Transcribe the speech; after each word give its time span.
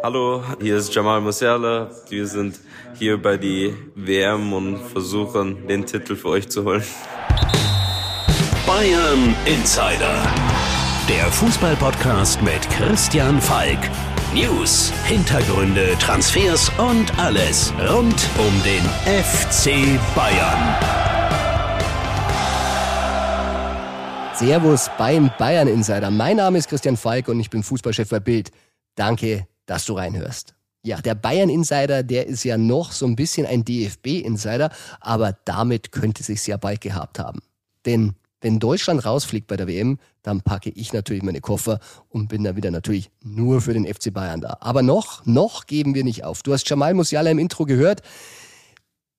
Hallo, 0.00 0.44
hier 0.60 0.76
ist 0.76 0.94
Jamal 0.94 1.20
Musiala. 1.20 1.90
Wir 2.08 2.24
sind 2.24 2.60
hier 2.94 3.20
bei 3.20 3.36
die 3.36 3.74
WM 3.96 4.52
und 4.52 4.78
versuchen, 4.78 5.66
den 5.66 5.86
Titel 5.86 6.14
für 6.14 6.28
euch 6.28 6.48
zu 6.48 6.64
holen. 6.64 6.84
Bayern 8.64 9.34
Insider. 9.44 10.22
Der 11.08 11.26
Fußballpodcast 11.32 12.40
mit 12.42 12.60
Christian 12.70 13.40
Falk. 13.40 13.78
News, 14.32 14.92
Hintergründe, 15.04 15.96
Transfers 15.98 16.70
und 16.78 17.18
alles 17.18 17.72
rund 17.90 18.28
um 18.38 18.62
den 18.62 18.84
FC 19.04 19.98
Bayern. 20.14 20.76
Servus 24.34 24.88
beim 24.96 25.28
Bayern 25.38 25.66
Insider. 25.66 26.12
Mein 26.12 26.36
Name 26.36 26.58
ist 26.58 26.68
Christian 26.68 26.96
Falk 26.96 27.26
und 27.26 27.40
ich 27.40 27.50
bin 27.50 27.64
Fußballchef 27.64 28.08
bei 28.08 28.20
Bild. 28.20 28.52
Danke, 28.94 29.48
dass 29.68 29.84
du 29.84 29.92
reinhörst. 29.94 30.54
Ja, 30.82 31.00
der 31.00 31.14
Bayern 31.14 31.50
Insider, 31.50 32.02
der 32.02 32.26
ist 32.26 32.44
ja 32.44 32.56
noch 32.56 32.92
so 32.92 33.06
ein 33.06 33.16
bisschen 33.16 33.46
ein 33.46 33.64
DFB 33.64 34.24
Insider, 34.24 34.70
aber 35.00 35.36
damit 35.44 35.92
könnte 35.92 36.22
sich's 36.22 36.46
ja 36.46 36.56
bald 36.56 36.80
gehabt 36.80 37.18
haben. 37.18 37.40
Denn 37.84 38.14
wenn 38.40 38.60
Deutschland 38.60 39.04
rausfliegt 39.04 39.48
bei 39.48 39.56
der 39.56 39.66
WM, 39.66 39.98
dann 40.22 40.40
packe 40.40 40.70
ich 40.70 40.92
natürlich 40.92 41.22
meine 41.22 41.40
Koffer 41.40 41.80
und 42.08 42.28
bin 42.28 42.44
dann 42.44 42.56
wieder 42.56 42.70
natürlich 42.70 43.10
nur 43.22 43.60
für 43.60 43.74
den 43.74 43.84
FC 43.84 44.12
Bayern 44.12 44.40
da. 44.40 44.58
Aber 44.60 44.82
noch, 44.82 45.26
noch 45.26 45.66
geben 45.66 45.94
wir 45.94 46.04
nicht 46.04 46.24
auf. 46.24 46.42
Du 46.42 46.52
hast 46.52 46.68
Jamal 46.70 46.94
Musiala 46.94 47.30
im 47.30 47.38
Intro 47.38 47.64
gehört. 47.64 48.02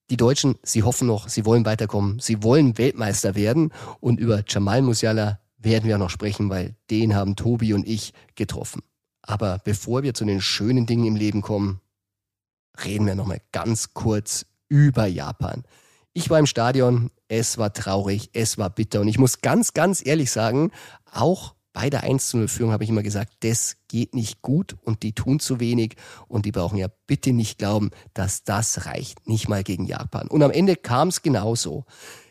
Die 0.09 0.17
Deutschen, 0.17 0.55
sie 0.63 0.83
hoffen 0.83 1.07
noch, 1.07 1.27
sie 1.27 1.45
wollen 1.45 1.66
weiterkommen, 1.66 2.19
sie 2.19 2.41
wollen 2.41 2.77
Weltmeister 2.77 3.35
werden 3.35 3.71
und 3.99 4.19
über 4.19 4.43
Jamal 4.47 4.81
Musiala 4.81 5.39
werden 5.57 5.88
wir 5.88 5.97
noch 5.97 6.09
sprechen, 6.09 6.49
weil 6.49 6.75
den 6.89 7.13
haben 7.13 7.35
Tobi 7.35 7.73
und 7.73 7.88
ich 7.88 8.13
getroffen. 8.35 8.81
Aber 9.21 9.59
bevor 9.63 10.03
wir 10.03 10.13
zu 10.13 10.25
den 10.25 10.41
schönen 10.41 10.85
Dingen 10.85 11.05
im 11.05 11.15
Leben 11.15 11.41
kommen, 11.41 11.81
reden 12.83 13.05
wir 13.05 13.15
nochmal 13.15 13.41
ganz 13.51 13.93
kurz 13.93 14.45
über 14.69 15.05
Japan. 15.05 15.63
Ich 16.13 16.30
war 16.30 16.39
im 16.39 16.45
Stadion, 16.45 17.11
es 17.27 17.57
war 17.57 17.73
traurig, 17.73 18.29
es 18.33 18.57
war 18.57 18.69
bitter 18.69 19.02
und 19.02 19.07
ich 19.07 19.19
muss 19.19 19.41
ganz, 19.41 19.73
ganz 19.73 20.05
ehrlich 20.05 20.31
sagen, 20.31 20.71
auch 21.11 21.55
bei 21.71 21.89
der 21.89 22.03
1 22.03 22.33
0 22.33 22.47
Führung 22.47 22.71
habe 22.71 22.83
ich 22.83 22.89
immer 22.89 23.03
gesagt, 23.03 23.31
das 23.41 23.77
geht 23.88 24.16
nicht 24.16 24.41
gut 24.41 24.75
und 24.81 25.03
die 25.03 25.13
tun 25.13 25.39
zu 25.39 25.59
wenig 25.59 25.95
und 26.27 26.45
die 26.45 26.51
brauchen 26.51 26.77
ja 26.77 26.88
bitte 27.07 27.31
nicht 27.31 27.59
glauben, 27.59 27.91
dass 28.13 28.44
das 28.44 28.85
reicht, 28.85 29.27
nicht 29.27 29.47
mal 29.47 29.63
gegen 29.63 29.85
Japan. 29.85 30.27
Und 30.27 30.41
am 30.41 30.51
Ende 30.51 30.75
kam 30.75 31.09
es 31.09 31.22
genauso. 31.22 31.85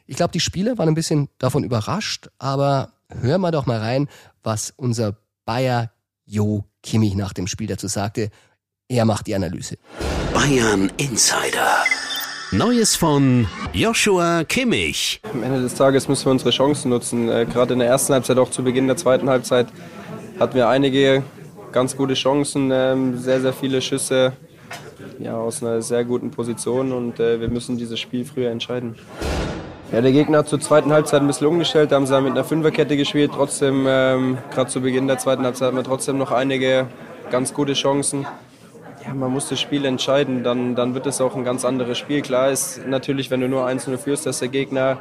Ich 0.07 0.17
glaube, 0.17 0.33
die 0.33 0.41
Spieler 0.41 0.77
waren 0.77 0.89
ein 0.89 0.95
bisschen 0.95 1.29
davon 1.39 1.65
überrascht, 1.65 2.29
aber 2.39 2.93
hören 3.09 3.41
wir 3.41 3.53
doch 3.53 3.67
mal 3.67 3.79
rein, 3.79 4.09
was 4.43 4.73
unser 4.77 5.17
Bayer 5.45 5.93
Jo 6.31 6.65
Kimmich 6.83 7.15
nach 7.15 7.33
dem 7.33 7.47
Spiel 7.47 7.69
dazu 7.69 7.87
sagte. 7.89 8.29
Er 8.87 9.07
macht 9.07 9.27
die 9.27 9.35
Analyse. 9.35 9.79
Bayern 10.35 10.93
Insider. 10.99 11.85
Neues 12.51 12.97
von 12.97 13.49
Joshua 13.73 14.45
Kimmich. 14.45 15.23
Am 15.33 15.43
Ende 15.43 15.63
des 15.63 15.75
Tages 15.75 16.07
müssen 16.07 16.27
wir 16.27 16.33
unsere 16.33 16.51
Chancen 16.51 16.91
nutzen. 16.91 17.31
Äh, 17.31 17.47
Gerade 17.47 17.73
in 17.73 17.79
der 17.79 17.89
ersten 17.89 18.13
Halbzeit, 18.13 18.37
auch 18.37 18.51
zu 18.51 18.63
Beginn 18.63 18.87
der 18.87 18.99
zweiten 18.99 19.31
Halbzeit, 19.31 19.69
hatten 20.39 20.55
wir 20.55 20.69
einige 20.69 21.23
ganz 21.73 21.97
gute 21.97 22.13
Chancen, 22.13 22.71
ähm, 22.73 23.19
sehr, 23.19 23.41
sehr 23.41 23.55
viele 23.55 23.81
Schüsse 23.81 24.35
ja, 25.19 25.35
aus 25.35 25.63
einer 25.63 25.81
sehr 25.81 26.05
guten 26.05 26.31
Position 26.31 26.93
und 26.93 27.21
äh, 27.21 27.41
wir 27.41 27.49
müssen 27.49 27.79
dieses 27.79 27.99
Spiel 27.99 28.27
früher 28.27 28.51
entscheiden. 28.51 28.97
Ja, 29.91 30.03
der 30.03 30.13
Gegner 30.13 30.39
hat 30.39 30.49
zur 30.49 30.61
zweiten 30.61 30.93
Halbzeit 30.93 31.23
ein 31.23 31.27
bisschen 31.27 31.47
umgestellt, 31.47 31.93
da 31.93 31.97
haben 31.97 32.07
sie 32.07 32.21
mit 32.21 32.33
einer 32.33 32.45
Fünferkette 32.45 32.95
gespielt. 32.99 33.31
Trotzdem, 33.35 33.87
ähm, 33.89 34.37
gerade 34.53 34.69
zu 34.69 34.83
Beginn 34.83 35.07
der 35.07 35.17
zweiten 35.17 35.45
Halbzeit 35.45 35.69
hatten 35.69 35.77
wir 35.77 35.85
trotzdem 35.85 36.19
noch 36.19 36.31
einige 36.31 36.89
ganz 37.31 37.55
gute 37.55 37.73
Chancen. 37.73 38.27
Ja, 39.07 39.15
man 39.15 39.33
muss 39.33 39.49
das 39.49 39.59
Spiel 39.59 39.87
entscheiden, 39.87 40.45
dann, 40.45 40.75
dann 40.75 40.93
wird 40.93 41.07
es 41.07 41.23
auch 41.23 41.35
ein 41.35 41.45
ganz 41.45 41.65
anderes 41.65 41.97
Spiel. 41.97 42.21
Klar 42.21 42.51
ist 42.51 42.87
natürlich, 42.87 43.31
wenn 43.31 43.41
du 43.41 43.49
nur 43.49 43.67
1-0 43.67 43.97
führst, 43.97 44.27
dass 44.27 44.41
der 44.41 44.49
Gegner 44.49 44.99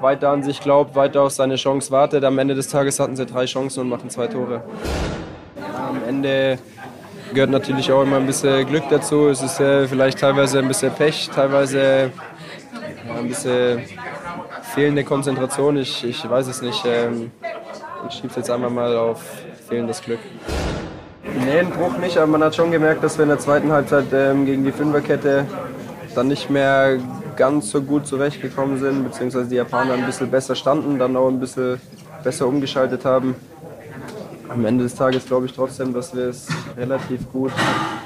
weiter 0.00 0.30
an 0.30 0.44
sich 0.44 0.60
glaubt, 0.60 0.94
weiter 0.94 1.22
auf 1.22 1.32
seine 1.32 1.56
Chance 1.56 1.90
wartet. 1.90 2.22
Am 2.22 2.38
Ende 2.38 2.54
des 2.54 2.68
Tages 2.68 3.00
hatten 3.00 3.16
sie 3.16 3.26
drei 3.26 3.46
Chancen 3.46 3.80
und 3.80 3.88
machen 3.88 4.08
zwei 4.08 4.28
Tore. 4.28 4.62
Am 5.76 6.00
Ende 6.06 6.60
gehört 7.34 7.50
natürlich 7.50 7.90
auch 7.90 8.02
immer 8.02 8.18
ein 8.18 8.26
bisschen 8.26 8.66
Glück 8.68 8.84
dazu. 8.88 9.28
Es 9.28 9.42
ist 9.42 9.58
äh, 9.58 9.88
vielleicht 9.88 10.20
teilweise 10.20 10.60
ein 10.60 10.68
bisschen 10.68 10.92
Pech, 10.92 11.28
teilweise 11.34 12.12
ein 13.18 13.28
bisschen 13.28 13.82
fehlende 14.72 15.04
Konzentration. 15.04 15.76
Ich, 15.76 16.04
ich 16.04 16.28
weiß 16.28 16.46
es 16.48 16.62
nicht. 16.62 16.82
Ähm, 16.86 17.30
ich 18.08 18.14
schiebe 18.14 18.28
es 18.28 18.36
jetzt 18.36 18.50
einmal 18.50 18.70
mal 18.70 18.96
auf 18.96 19.22
fehlendes 19.68 20.00
Glück. 20.02 20.18
Nee, 21.44 21.60
ein 21.60 21.70
Bruch 21.70 21.96
nicht, 21.98 22.16
aber 22.16 22.26
man 22.26 22.42
hat 22.42 22.54
schon 22.54 22.70
gemerkt, 22.70 23.04
dass 23.04 23.16
wir 23.16 23.22
in 23.22 23.28
der 23.28 23.38
zweiten 23.38 23.70
Halbzeit 23.70 24.06
ähm, 24.12 24.44
gegen 24.44 24.64
die 24.64 24.72
Fünferkette 24.72 25.46
dann 26.14 26.28
nicht 26.28 26.50
mehr 26.50 26.98
ganz 27.36 27.70
so 27.70 27.80
gut 27.80 28.06
zurechtgekommen 28.06 28.78
sind, 28.78 29.04
beziehungsweise 29.04 29.48
die 29.48 29.56
Japaner 29.56 29.94
ein 29.94 30.04
bisschen 30.04 30.30
besser 30.30 30.54
standen, 30.54 30.98
dann 30.98 31.16
auch 31.16 31.28
ein 31.28 31.40
bisschen 31.40 31.80
besser 32.22 32.46
umgeschaltet 32.46 33.04
haben. 33.04 33.34
Am 34.48 34.64
Ende 34.66 34.84
des 34.84 34.94
Tages 34.94 35.24
glaube 35.24 35.46
ich 35.46 35.52
trotzdem, 35.54 35.94
dass 35.94 36.14
wir 36.14 36.24
es 36.24 36.48
relativ 36.76 37.30
gut 37.32 37.52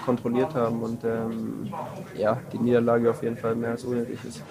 kontrolliert 0.05 0.55
haben 0.55 0.81
und 0.82 1.03
ähm, 1.05 1.72
ja, 2.16 2.38
die 2.53 2.59
Niederlage 2.59 3.10
auf 3.10 3.22
jeden 3.22 3.37
Fall 3.37 3.56
mehr 3.56 3.71
als 3.71 3.82
unnötig 3.82 4.19
ist. 4.28 4.43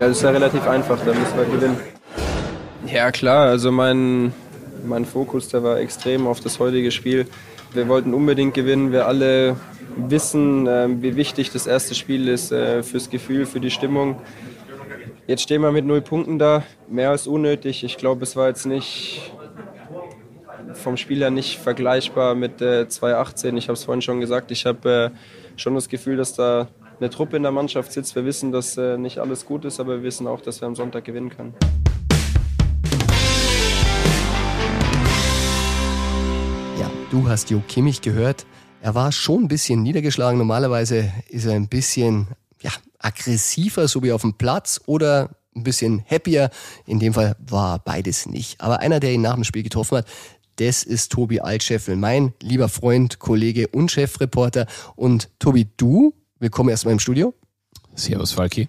Ja, 0.00 0.08
das 0.08 0.16
ist 0.16 0.22
ja 0.22 0.30
relativ 0.30 0.66
einfach, 0.66 0.98
da 1.04 1.12
müssen 1.12 1.36
wir 1.36 1.44
gewinnen. 1.44 1.76
Ja 2.86 3.10
klar, 3.10 3.48
also 3.48 3.70
mein, 3.70 4.32
mein 4.82 5.04
Fokus, 5.04 5.48
der 5.48 5.62
war 5.62 5.78
extrem 5.78 6.26
auf 6.26 6.40
das 6.40 6.58
heutige 6.58 6.90
Spiel. 6.90 7.26
Wir 7.74 7.86
wollten 7.86 8.14
unbedingt 8.14 8.54
gewinnen. 8.54 8.92
Wir 8.92 9.06
alle 9.06 9.56
wissen, 9.96 10.66
ähm, 10.66 11.02
wie 11.02 11.16
wichtig 11.16 11.52
das 11.52 11.66
erste 11.66 11.94
Spiel 11.94 12.28
ist 12.28 12.50
äh, 12.50 12.82
fürs 12.82 13.10
Gefühl, 13.10 13.44
für 13.44 13.60
die 13.60 13.70
Stimmung. 13.70 14.22
Jetzt 15.26 15.42
stehen 15.42 15.60
wir 15.60 15.70
mit 15.70 15.84
null 15.84 16.00
Punkten 16.00 16.38
da, 16.38 16.62
mehr 16.88 17.10
als 17.10 17.26
unnötig. 17.26 17.84
Ich 17.84 17.98
glaube, 17.98 18.22
es 18.22 18.36
war 18.36 18.48
jetzt 18.48 18.64
nicht 18.64 19.32
vom 20.72 20.96
Spiel 20.96 21.18
her 21.18 21.30
nicht 21.30 21.58
vergleichbar 21.58 22.34
mit 22.34 22.62
äh, 22.62 22.88
2018. 22.88 23.54
Ich 23.58 23.64
habe 23.64 23.74
es 23.74 23.84
vorhin 23.84 24.00
schon 24.00 24.20
gesagt. 24.20 24.50
Ich 24.50 24.64
habe 24.64 25.12
äh, 25.12 25.60
schon 25.60 25.74
das 25.74 25.90
Gefühl, 25.90 26.16
dass 26.16 26.32
da 26.32 26.68
eine 27.00 27.08
Truppe 27.08 27.38
in 27.38 27.42
der 27.42 27.52
Mannschaft 27.52 27.92
sitzt. 27.92 28.14
Wir 28.14 28.26
wissen, 28.26 28.52
dass 28.52 28.76
äh, 28.76 28.98
nicht 28.98 29.18
alles 29.18 29.46
gut 29.46 29.64
ist, 29.64 29.80
aber 29.80 29.96
wir 29.96 30.02
wissen 30.02 30.26
auch, 30.26 30.42
dass 30.42 30.60
wir 30.60 30.68
am 30.68 30.74
Sonntag 30.74 31.04
gewinnen 31.04 31.30
können. 31.30 31.54
Ja, 36.78 36.90
du 37.10 37.26
hast 37.26 37.48
Jo 37.48 37.62
Kimmich 37.66 38.02
gehört. 38.02 38.44
Er 38.82 38.94
war 38.94 39.12
schon 39.12 39.44
ein 39.44 39.48
bisschen 39.48 39.82
niedergeschlagen. 39.82 40.38
Normalerweise 40.38 41.10
ist 41.28 41.46
er 41.46 41.54
ein 41.54 41.68
bisschen 41.68 42.28
ja, 42.60 42.70
aggressiver, 42.98 43.88
so 43.88 44.02
wie 44.02 44.12
auf 44.12 44.20
dem 44.20 44.34
Platz, 44.34 44.80
oder 44.84 45.30
ein 45.56 45.62
bisschen 45.62 46.04
happier. 46.08 46.50
In 46.86 46.98
dem 46.98 47.14
Fall 47.14 47.34
war 47.38 47.78
beides 47.78 48.26
nicht. 48.26 48.60
Aber 48.60 48.80
einer, 48.80 49.00
der 49.00 49.12
ihn 49.12 49.22
nach 49.22 49.34
dem 49.34 49.44
Spiel 49.44 49.62
getroffen 49.62 49.98
hat, 49.98 50.06
das 50.56 50.82
ist 50.82 51.12
Tobi 51.12 51.40
Altscheffel, 51.40 51.96
mein 51.96 52.34
lieber 52.42 52.68
Freund, 52.68 53.18
Kollege 53.18 53.68
und 53.68 53.90
Chefreporter. 53.90 54.66
Und 54.94 55.30
Tobi, 55.38 55.66
du, 55.78 56.12
willkommen 56.40 56.70
erstmal 56.70 56.92
im 56.92 56.98
Studio. 56.98 57.34
Servus, 57.94 58.32
Falki. 58.32 58.68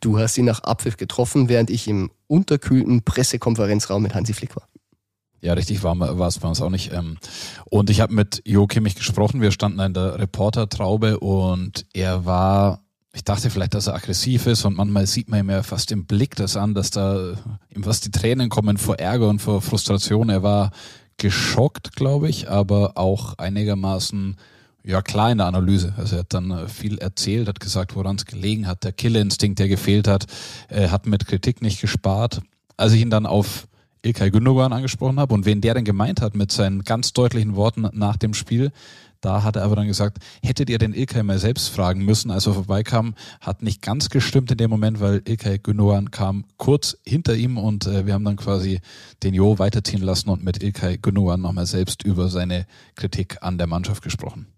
Du 0.00 0.18
hast 0.18 0.38
ihn 0.38 0.46
nach 0.46 0.60
Abpfiff 0.60 0.96
getroffen, 0.96 1.50
während 1.50 1.68
ich 1.68 1.86
im 1.86 2.10
unterkühlten 2.26 3.02
Pressekonferenzraum 3.02 4.02
mit 4.02 4.14
Hansi 4.14 4.32
Flick 4.32 4.56
war. 4.56 4.66
Ja, 5.42 5.52
richtig 5.52 5.82
warm 5.82 6.00
war 6.00 6.26
es 6.26 6.38
bei 6.38 6.48
uns 6.48 6.62
auch 6.62 6.70
nicht. 6.70 6.92
Ähm, 6.92 7.18
und 7.66 7.90
ich 7.90 8.00
habe 8.00 8.14
mit 8.14 8.40
Jo 8.46 8.66
Kimmich 8.66 8.94
gesprochen. 8.94 9.42
Wir 9.42 9.50
standen 9.50 9.80
in 9.80 9.92
der 9.92 10.18
Reportertraube 10.18 11.20
und 11.20 11.84
er 11.92 12.24
war, 12.24 12.80
ich 13.12 13.22
dachte 13.22 13.50
vielleicht, 13.50 13.74
dass 13.74 13.86
er 13.86 13.94
aggressiv 13.94 14.46
ist 14.46 14.64
und 14.64 14.76
manchmal 14.76 15.06
sieht 15.06 15.28
man 15.28 15.40
ihm 15.40 15.50
ja 15.50 15.62
fast 15.62 15.92
im 15.92 16.06
Blick 16.06 16.34
das 16.36 16.56
an, 16.56 16.72
dass 16.72 16.90
da 16.90 17.34
ihm 17.68 17.84
fast 17.84 18.06
die 18.06 18.10
Tränen 18.10 18.48
kommen 18.48 18.78
vor 18.78 18.98
Ärger 18.98 19.28
und 19.28 19.40
vor 19.40 19.60
Frustration. 19.60 20.30
Er 20.30 20.42
war 20.42 20.70
geschockt, 21.18 21.94
glaube 21.94 22.30
ich, 22.30 22.48
aber 22.48 22.96
auch 22.96 23.36
einigermaßen 23.36 24.36
ja, 24.84 25.00
klar 25.00 25.32
in 25.32 25.38
der 25.38 25.46
Analyse. 25.46 25.94
Also 25.96 26.16
er 26.16 26.20
hat 26.20 26.34
dann 26.34 26.50
äh, 26.50 26.68
viel 26.68 26.98
erzählt, 26.98 27.48
hat 27.48 27.58
gesagt, 27.58 27.96
woran 27.96 28.16
es 28.16 28.26
gelegen 28.26 28.66
hat, 28.66 28.84
der 28.84 28.92
Killerinstinkt, 28.92 29.58
der 29.58 29.68
gefehlt 29.68 30.06
hat, 30.06 30.26
er 30.68 30.90
hat 30.90 31.06
mit 31.06 31.26
Kritik 31.26 31.62
nicht 31.62 31.80
gespart. 31.80 32.42
Als 32.76 32.92
ich 32.92 33.00
ihn 33.00 33.10
dann 33.10 33.24
auf 33.24 33.66
Ilkay 34.02 34.30
Gündogan 34.30 34.72
angesprochen 34.72 35.18
habe 35.18 35.32
und 35.32 35.46
wen 35.46 35.62
der 35.62 35.74
denn 35.74 35.84
gemeint 35.84 36.20
hat 36.20 36.34
mit 36.34 36.52
seinen 36.52 36.82
ganz 36.82 37.14
deutlichen 37.14 37.56
Worten 37.56 37.88
nach 37.92 38.16
dem 38.16 38.34
Spiel, 38.34 38.72
da 39.22 39.42
hat 39.42 39.56
er 39.56 39.62
aber 39.62 39.74
dann 39.74 39.86
gesagt, 39.86 40.18
hättet 40.42 40.68
ihr 40.68 40.76
den 40.76 40.92
Ilkay 40.92 41.22
mal 41.22 41.38
selbst 41.38 41.70
fragen 41.70 42.04
müssen, 42.04 42.30
als 42.30 42.46
er 42.46 42.52
vorbeikam, 42.52 43.14
hat 43.40 43.62
nicht 43.62 43.80
ganz 43.80 44.10
gestimmt 44.10 44.50
in 44.50 44.58
dem 44.58 44.68
Moment, 44.68 45.00
weil 45.00 45.22
Ilkay 45.26 45.60
Gündogan 45.60 46.10
kam 46.10 46.44
kurz 46.58 46.98
hinter 47.06 47.34
ihm 47.34 47.56
und 47.56 47.86
äh, 47.86 48.04
wir 48.04 48.12
haben 48.12 48.24
dann 48.26 48.36
quasi 48.36 48.80
den 49.22 49.32
Jo 49.32 49.58
weiterziehen 49.58 50.02
lassen 50.02 50.28
und 50.28 50.44
mit 50.44 50.62
Ilkay 50.62 50.98
Gündogan 50.98 51.40
nochmal 51.40 51.64
selbst 51.64 52.02
über 52.02 52.28
seine 52.28 52.66
Kritik 52.96 53.38
an 53.40 53.56
der 53.56 53.66
Mannschaft 53.66 54.02
gesprochen. 54.02 54.48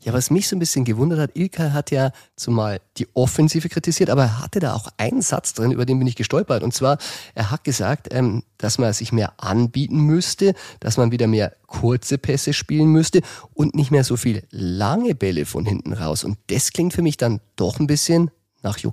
Ja, 0.00 0.12
was 0.12 0.30
mich 0.30 0.48
so 0.48 0.56
ein 0.56 0.58
bisschen 0.58 0.84
gewundert 0.84 1.18
hat, 1.18 1.30
Ilkay 1.34 1.70
hat 1.70 1.90
ja 1.90 2.12
zumal 2.36 2.80
die 2.96 3.08
Offensive 3.14 3.68
kritisiert, 3.68 4.10
aber 4.10 4.22
er 4.22 4.40
hatte 4.42 4.60
da 4.60 4.74
auch 4.74 4.88
einen 4.96 5.22
Satz 5.22 5.54
drin, 5.54 5.72
über 5.72 5.86
den 5.86 5.98
bin 5.98 6.08
ich 6.08 6.16
gestolpert. 6.16 6.62
Und 6.62 6.74
zwar, 6.74 6.98
er 7.34 7.50
hat 7.50 7.64
gesagt, 7.64 8.08
ähm, 8.12 8.42
dass 8.58 8.78
man 8.78 8.92
sich 8.92 9.12
mehr 9.12 9.34
anbieten 9.38 9.98
müsste, 9.98 10.54
dass 10.80 10.96
man 10.96 11.10
wieder 11.12 11.26
mehr 11.26 11.54
kurze 11.66 12.18
Pässe 12.18 12.52
spielen 12.52 12.88
müsste 12.88 13.20
und 13.52 13.74
nicht 13.74 13.90
mehr 13.90 14.04
so 14.04 14.16
viel 14.16 14.42
lange 14.50 15.14
Bälle 15.14 15.46
von 15.46 15.64
hinten 15.64 15.92
raus. 15.92 16.24
Und 16.24 16.38
das 16.48 16.72
klingt 16.72 16.92
für 16.92 17.02
mich 17.02 17.16
dann 17.16 17.40
doch 17.56 17.80
ein 17.80 17.86
bisschen 17.86 18.30
nach 18.62 18.78
Jo. 18.78 18.92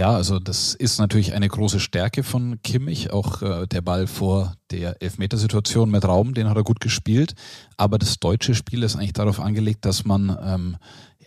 Ja, 0.00 0.12
also 0.12 0.38
das 0.38 0.72
ist 0.72 0.98
natürlich 0.98 1.34
eine 1.34 1.46
große 1.46 1.78
Stärke 1.78 2.22
von 2.22 2.62
Kimmich. 2.62 3.12
Auch 3.12 3.42
äh, 3.42 3.66
der 3.66 3.82
Ball 3.82 4.06
vor 4.06 4.54
der 4.70 5.02
Elfmetersituation 5.02 5.90
mit 5.90 6.06
Raum, 6.06 6.32
den 6.32 6.48
hat 6.48 6.56
er 6.56 6.62
gut 6.62 6.80
gespielt. 6.80 7.34
Aber 7.76 7.98
das 7.98 8.18
deutsche 8.18 8.54
Spiel 8.54 8.82
ist 8.82 8.96
eigentlich 8.96 9.12
darauf 9.12 9.40
angelegt, 9.40 9.84
dass 9.84 10.06
man 10.06 10.34
ähm, 10.42 10.76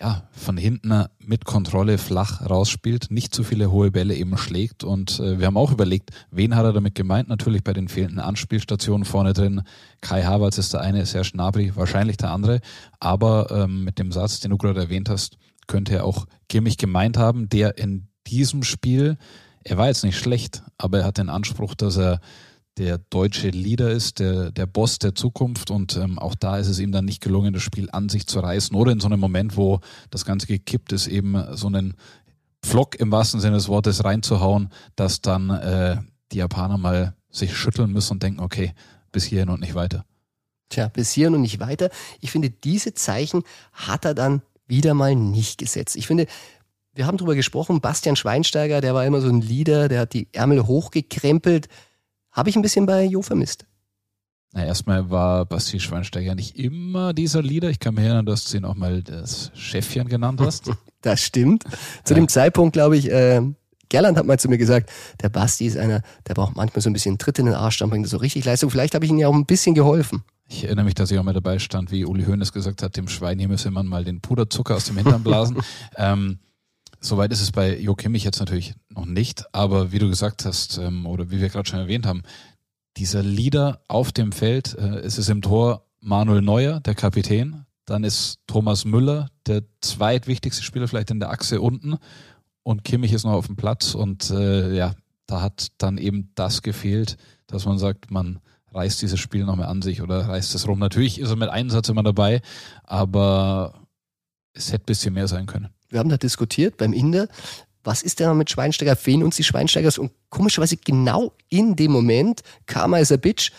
ja 0.01 0.27
von 0.31 0.57
hinten 0.57 1.05
mit 1.23 1.45
Kontrolle 1.45 1.99
flach 1.99 2.41
rausspielt, 2.49 3.11
nicht 3.11 3.35
zu 3.35 3.43
viele 3.43 3.69
hohe 3.69 3.91
Bälle 3.91 4.15
eben 4.15 4.35
schlägt. 4.39 4.83
Und 4.83 5.19
äh, 5.19 5.37
wir 5.37 5.45
haben 5.45 5.57
auch 5.57 5.71
überlegt, 5.71 6.09
wen 6.31 6.55
hat 6.55 6.65
er 6.65 6.73
damit 6.73 6.95
gemeint? 6.95 7.29
Natürlich 7.29 7.63
bei 7.63 7.73
den 7.73 7.89
fehlenden 7.89 8.21
Anspielstationen 8.21 9.05
vorne 9.05 9.33
drin. 9.33 9.61
Kai 10.01 10.23
Havertz 10.23 10.57
ist 10.57 10.73
der 10.73 10.81
eine, 10.81 11.05
Serge 11.05 11.29
Gnabry 11.33 11.75
wahrscheinlich 11.75 12.17
der 12.17 12.31
andere. 12.31 12.59
Aber 12.99 13.51
ähm, 13.51 13.83
mit 13.83 13.99
dem 13.99 14.11
Satz, 14.11 14.39
den 14.39 14.49
du 14.49 14.57
gerade 14.57 14.79
erwähnt 14.79 15.09
hast, 15.09 15.37
könnte 15.67 15.93
er 15.93 16.05
auch 16.05 16.25
Kimmich 16.49 16.77
gemeint 16.77 17.17
haben, 17.17 17.49
der 17.49 17.77
in 17.77 18.07
diesem 18.27 18.63
Spiel, 18.63 19.17
er 19.63 19.77
war 19.77 19.87
jetzt 19.87 20.03
nicht 20.03 20.17
schlecht, 20.17 20.63
aber 20.77 20.99
er 20.99 21.05
hat 21.05 21.17
den 21.17 21.29
Anspruch, 21.29 21.75
dass 21.75 21.97
er 21.97 22.19
der 22.77 22.97
deutsche 22.97 23.49
Leader 23.49 23.91
ist, 23.91 24.19
der, 24.19 24.51
der 24.51 24.65
Boss 24.65 24.97
der 24.97 25.13
Zukunft 25.13 25.69
und 25.69 25.95
ähm, 25.95 26.17
auch 26.17 26.33
da 26.33 26.57
ist 26.57 26.67
es 26.67 26.79
ihm 26.79 26.91
dann 26.91 27.05
nicht 27.05 27.21
gelungen, 27.21 27.53
das 27.53 27.61
Spiel 27.61 27.89
an 27.91 28.09
sich 28.09 28.25
zu 28.25 28.39
reißen 28.39 28.75
oder 28.75 28.91
in 28.91 28.99
so 28.99 29.07
einem 29.07 29.19
Moment, 29.19 29.57
wo 29.57 29.79
das 30.09 30.25
Ganze 30.25 30.47
gekippt 30.47 30.91
ist, 30.91 31.07
eben 31.07 31.55
so 31.55 31.67
einen 31.67 31.93
Flock 32.65 32.95
im 32.95 33.11
wahrsten 33.11 33.39
Sinne 33.39 33.57
des 33.57 33.67
Wortes 33.67 34.03
reinzuhauen, 34.03 34.69
dass 34.95 35.21
dann 35.21 35.49
äh, 35.51 35.97
die 36.31 36.37
Japaner 36.37 36.77
mal 36.77 37.13
sich 37.29 37.55
schütteln 37.55 37.91
müssen 37.91 38.13
und 38.13 38.23
denken, 38.23 38.39
okay, 38.39 38.73
bis 39.11 39.25
hierhin 39.25 39.49
und 39.49 39.59
nicht 39.59 39.75
weiter. 39.75 40.05
Tja, 40.69 40.87
bis 40.87 41.11
hierhin 41.11 41.35
und 41.35 41.41
nicht 41.41 41.59
weiter. 41.59 41.89
Ich 42.21 42.31
finde, 42.31 42.49
diese 42.49 42.93
Zeichen 42.93 43.43
hat 43.73 44.05
er 44.05 44.15
dann 44.15 44.41
wieder 44.65 44.93
mal 44.93 45.15
nicht 45.15 45.59
gesetzt. 45.59 45.95
Ich 45.95 46.07
finde, 46.07 46.25
wir 46.93 47.07
haben 47.07 47.17
darüber 47.17 47.35
gesprochen, 47.35 47.81
Bastian 47.81 48.15
Schweinsteiger, 48.15 48.81
der 48.81 48.93
war 48.93 49.05
immer 49.05 49.21
so 49.21 49.29
ein 49.29 49.41
Leader, 49.41 49.87
der 49.87 50.01
hat 50.01 50.13
die 50.13 50.27
Ärmel 50.31 50.67
hochgekrempelt. 50.67 51.67
Habe 52.31 52.49
ich 52.49 52.55
ein 52.55 52.61
bisschen 52.61 52.85
bei 52.85 53.03
Jo 53.03 53.21
vermisst. 53.21 53.65
Na, 54.53 54.65
erstmal 54.65 55.09
war 55.09 55.45
Basti 55.45 55.79
Schweinsteiger 55.79 56.35
nicht 56.35 56.59
immer 56.59 57.13
dieser 57.13 57.41
Leader. 57.41 57.69
Ich 57.69 57.79
kann 57.79 57.95
mich 57.95 58.03
erinnern, 58.03 58.27
dass 58.27 58.45
du 58.45 58.57
ihn 58.57 58.65
auch 58.65 58.75
mal 58.75 59.01
das 59.01 59.51
Chefchen 59.55 60.07
genannt 60.07 60.39
hast. 60.41 60.69
das 61.01 61.21
stimmt. 61.21 61.63
Zu 62.03 62.13
ja. 62.13 62.19
dem 62.19 62.27
Zeitpunkt, 62.27 62.73
glaube 62.73 62.95
ich, 62.95 63.09
äh, 63.09 63.41
Gerland 63.89 64.17
hat 64.17 64.27
mal 64.27 64.39
zu 64.39 64.49
mir 64.49 64.59
gesagt, 64.59 64.91
der 65.21 65.29
Basti 65.29 65.65
ist 65.65 65.77
einer, 65.77 66.01
der 66.27 66.35
braucht 66.35 66.55
manchmal 66.55 66.81
so 66.81 66.89
ein 66.89 66.93
bisschen 66.93 67.17
Tritt 67.17 67.39
in 67.39 67.47
den 67.47 67.55
Arsch, 67.55 67.79
dann 67.79 67.89
bringt 67.89 68.05
er 68.05 68.09
so 68.09 68.17
richtig 68.17 68.45
Leistung. 68.45 68.69
Vielleicht 68.69 68.93
habe 68.93 69.05
ich 69.05 69.11
ihm 69.11 69.17
ja 69.17 69.27
auch 69.27 69.33
ein 69.33 69.45
bisschen 69.47 69.73
geholfen. 69.73 70.23
Ich 70.47 70.65
erinnere 70.65 70.85
mich, 70.85 70.93
dass 70.93 71.09
ich 71.09 71.17
auch 71.17 71.23
mal 71.23 71.33
dabei 71.33 71.57
stand, 71.57 71.91
wie 71.91 72.05
Uli 72.05 72.25
Hoeneß 72.25 72.51
gesagt 72.51 72.83
hat, 72.83 72.95
dem 72.95 73.07
Schwein 73.07 73.39
hier 73.39 73.47
müsse 73.47 73.71
man 73.71 73.87
mal 73.87 74.03
den 74.03 74.21
Puderzucker 74.21 74.75
aus 74.75 74.85
dem 74.85 74.97
Hintern 74.97 75.23
blasen. 75.23 75.57
ähm, 75.97 76.39
Soweit 77.05 77.33
ist 77.33 77.41
es 77.41 77.51
bei 77.51 77.77
Jo 77.77 77.95
Kimmich 77.95 78.23
jetzt 78.23 78.39
natürlich 78.39 78.75
noch 78.87 79.05
nicht, 79.05 79.43
aber 79.53 79.91
wie 79.91 79.99
du 79.99 80.07
gesagt 80.07 80.45
hast, 80.45 80.77
ähm, 80.77 81.05
oder 81.05 81.29
wie 81.29 81.41
wir 81.41 81.49
gerade 81.49 81.67
schon 81.67 81.79
erwähnt 81.79 82.05
haben, 82.05 82.23
dieser 82.95 83.21
Leader 83.21 83.81
auf 83.89 84.13
dem 84.13 84.31
Feld, 84.31 84.77
äh, 84.77 84.99
es 84.99 85.17
ist 85.17 85.29
im 85.29 85.41
Tor 85.41 85.85
Manuel 85.99 86.41
Neuer, 86.41 86.79
der 86.79 86.95
Kapitän, 86.95 87.65
dann 87.83 88.05
ist 88.05 88.39
Thomas 88.47 88.85
Müller, 88.85 89.29
der 89.47 89.63
zweitwichtigste 89.81 90.63
Spieler 90.63 90.87
vielleicht 90.87 91.11
in 91.11 91.19
der 91.19 91.31
Achse 91.31 91.59
unten 91.59 91.97
und 92.63 92.85
Kimmich 92.85 93.11
ist 93.11 93.25
noch 93.25 93.33
auf 93.33 93.47
dem 93.47 93.57
Platz 93.57 93.95
und 93.95 94.29
äh, 94.29 94.73
ja, 94.73 94.95
da 95.25 95.41
hat 95.41 95.73
dann 95.79 95.97
eben 95.97 96.31
das 96.35 96.61
gefehlt, 96.61 97.17
dass 97.47 97.65
man 97.65 97.79
sagt, 97.79 98.11
man 98.11 98.39
reißt 98.71 99.01
dieses 99.01 99.19
Spiel 99.19 99.43
noch 99.43 99.57
mehr 99.57 99.67
an 99.67 99.81
sich 99.81 100.01
oder 100.01 100.29
reißt 100.29 100.55
es 100.55 100.69
rum. 100.69 100.79
Natürlich 100.79 101.19
ist 101.19 101.29
er 101.29 101.35
mit 101.35 101.49
Einsatz 101.49 101.89
immer 101.89 102.03
dabei, 102.03 102.41
aber 102.83 103.73
es 104.53 104.71
hätte 104.71 104.83
ein 104.83 104.85
bisschen 104.85 105.13
mehr 105.13 105.27
sein 105.27 105.47
können 105.47 105.67
wir 105.93 105.99
haben 105.99 106.09
da 106.09 106.17
diskutiert 106.17 106.77
beim 106.77 106.91
Inder, 106.91 107.27
was 107.83 108.01
ist 108.01 108.19
denn 108.19 108.37
mit 108.37 108.49
Schweinsteiger? 108.49 108.95
Fehlen 108.95 109.23
uns 109.23 109.35
die 109.35 109.43
Schweinsteigers? 109.43 109.97
Und 109.97 110.11
komischerweise 110.29 110.77
genau 110.77 111.33
in 111.49 111.75
dem 111.75 111.91
Moment, 111.91 112.41
Karma 112.65 112.97
is 112.97 113.11
a 113.11 113.17
Bitch, 113.17 113.51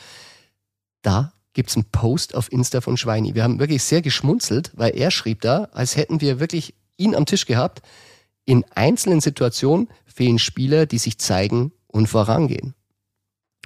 da 1.02 1.32
gibt 1.52 1.70
es 1.70 1.76
einen 1.76 1.84
Post 1.84 2.34
auf 2.34 2.50
Insta 2.50 2.80
von 2.80 2.96
Schweini. 2.96 3.34
Wir 3.34 3.44
haben 3.44 3.58
wirklich 3.58 3.82
sehr 3.82 4.02
geschmunzelt, 4.02 4.72
weil 4.74 4.96
er 4.96 5.10
schrieb 5.10 5.42
da, 5.42 5.68
als 5.72 5.96
hätten 5.96 6.20
wir 6.20 6.40
wirklich 6.40 6.74
ihn 6.96 7.14
am 7.14 7.26
Tisch 7.26 7.46
gehabt. 7.46 7.82
In 8.44 8.64
einzelnen 8.74 9.20
Situationen 9.20 9.88
fehlen 10.06 10.38
Spieler, 10.38 10.86
die 10.86 10.98
sich 10.98 11.18
zeigen 11.18 11.72
und 11.86 12.08
vorangehen. 12.08 12.74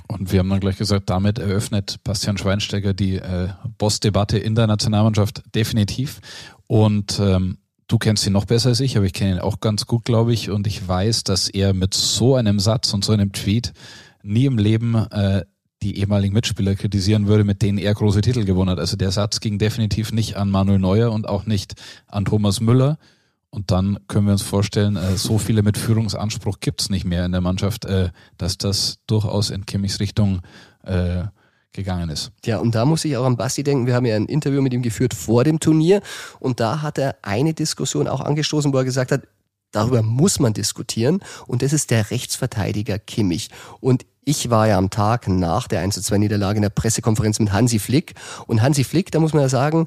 Und 0.07 0.33
wir 0.33 0.39
haben 0.39 0.49
dann 0.49 0.61
gleich 0.61 0.79
gesagt, 0.79 1.11
damit 1.11 1.39
eröffnet 1.39 1.99
Bastian 2.03 2.39
Schweinsteiger 2.39 2.95
die 2.95 3.17
äh, 3.17 3.49
Boss-Debatte 3.77 4.39
in 4.39 4.55
der 4.55 4.67
Nationalmannschaft 4.67 5.43
definitiv. 5.55 6.21
Und 6.67 7.19
ähm, 7.21 7.59
du 7.89 7.99
kennst 7.99 8.27
ihn 8.27 8.35
noch 8.35 8.45
besser 8.45 8.69
als 8.69 8.81
ich, 8.81 8.97
aber 8.97 9.07
ich 9.07 9.13
kenne 9.13 9.33
ihn 9.33 9.39
auch 9.41 9.61
ganz 9.61 9.87
gut, 9.87 10.05
glaube 10.05 10.33
ich. 10.33 10.51
Und 10.51 10.67
ich 10.67 10.87
weiß, 10.87 11.25
dass 11.25 11.49
er 11.49 11.75
mit 11.75 11.95
so 11.95 12.37
einem 12.37 12.61
Satz 12.61 12.93
und 12.95 13.05
so 13.05 13.13
einem 13.13 13.33
Tweet 13.33 13.73
nie 14.23 14.45
im 14.45 14.59
Leben 14.59 14.95
äh, 14.95 15.45
die 15.83 15.99
ehemaligen 15.99 16.35
Mitspieler 16.35 16.75
kritisieren 16.75 17.27
würde, 17.27 17.45
mit 17.45 17.63
denen 17.63 17.79
er 17.79 17.95
große 17.95 18.21
Titel 18.21 18.45
gewonnen 18.45 18.71
hat. 18.71 18.79
Also 18.79 18.97
der 18.97 19.11
Satz 19.11 19.41
ging 19.41 19.59
definitiv 19.59 20.13
nicht 20.13 20.37
an 20.37 20.51
Manuel 20.51 20.79
Neuer 20.79 21.13
und 21.13 21.29
auch 21.29 21.47
nicht 21.47 21.75
an 22.07 22.25
Thomas 22.25 22.61
Müller. 22.61 22.99
Und 23.51 23.71
dann 23.71 23.99
können 24.09 24.27
wir 24.27 24.33
uns 24.33 24.43
vorstellen, 24.43 24.97
äh, 24.97 25.17
so 25.17 25.39
viele 25.39 25.63
mit 25.63 25.79
Führungsanspruch 25.79 26.61
gibt's 26.61 26.91
nicht 26.91 27.07
mehr 27.07 27.25
in 27.25 27.33
der 27.33 27.41
Mannschaft, 27.41 27.87
äh, 27.87 28.11
dass 28.37 28.59
das 28.59 28.99
durchaus 29.07 29.51
in 29.51 29.65
Kimmichs 29.65 30.01
Richtung 30.01 30.41
äh, 30.83 31.25
gegangen 31.79 32.11
ist. 32.11 32.33
Ja, 32.45 32.59
und 32.59 32.75
da 32.75 32.85
muss 32.85 33.05
ich 33.05 33.17
auch 33.17 33.25
an 33.25 33.37
Basti 33.37 33.63
denken. 33.63 33.87
Wir 33.87 33.95
haben 33.95 34.05
ja 34.05 34.17
ein 34.17 34.27
Interview 34.27 34.61
mit 34.61 34.75
ihm 34.75 34.83
geführt 34.83 35.15
vor 35.15 35.45
dem 35.45 35.61
Turnier 35.61 36.03
und 36.41 36.59
da 36.59 36.83
hat 36.83 36.99
er 36.99 37.17
eine 37.23 37.55
Diskussion 37.55 38.09
auch 38.09 38.21
angestoßen, 38.21 38.73
wo 38.73 38.79
er 38.79 38.85
gesagt 38.85 39.13
hat, 39.13 39.23
darüber 39.71 40.03
muss 40.03 40.41
man 40.41 40.53
diskutieren 40.53 41.21
und 41.47 41.63
das 41.63 41.73
ist 41.73 41.91
der 41.91 42.11
Rechtsverteidiger 42.11 42.99
Kimmich. 42.99 43.51
Und 43.81 44.07
ich 44.25 44.51
war 44.51 44.67
ja 44.67 44.77
am 44.77 44.91
Tag 44.91 45.29
nach 45.29 45.69
der 45.69 45.81
1 45.81 46.03
2 46.03 46.19
Niederlage 46.19 46.57
in 46.57 46.63
der 46.63 46.71
Pressekonferenz 46.71 47.39
mit 47.39 47.53
Hansi 47.53 47.79
Flick 47.79 48.15
und 48.47 48.61
Hansi 48.61 48.83
Flick, 48.83 49.13
da 49.13 49.21
muss 49.21 49.33
man 49.33 49.43
ja 49.43 49.49
sagen, 49.49 49.87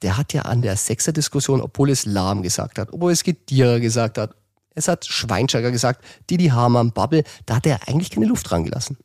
der 0.00 0.16
hat 0.16 0.32
ja 0.32 0.42
an 0.42 0.62
der 0.62 0.76
Sechser-Diskussion, 0.76 1.60
obwohl 1.60 1.90
es 1.90 2.06
Lahm 2.06 2.42
gesagt 2.42 2.78
hat, 2.78 2.92
obwohl 2.92 3.12
es 3.12 3.22
Gedierer 3.22 3.80
gesagt 3.80 4.18
hat, 4.18 4.34
es 4.74 4.88
hat 4.88 5.04
Schweinsteiger 5.04 5.70
gesagt, 5.70 6.02
Didi 6.30 6.48
Hamann, 6.48 6.92
Babbel, 6.92 7.24
da 7.44 7.56
hat 7.56 7.66
er 7.66 7.86
eigentlich 7.86 8.10
keine 8.10 8.26
Luft 8.26 8.50
dran 8.50 8.64
gelassen. 8.64 8.96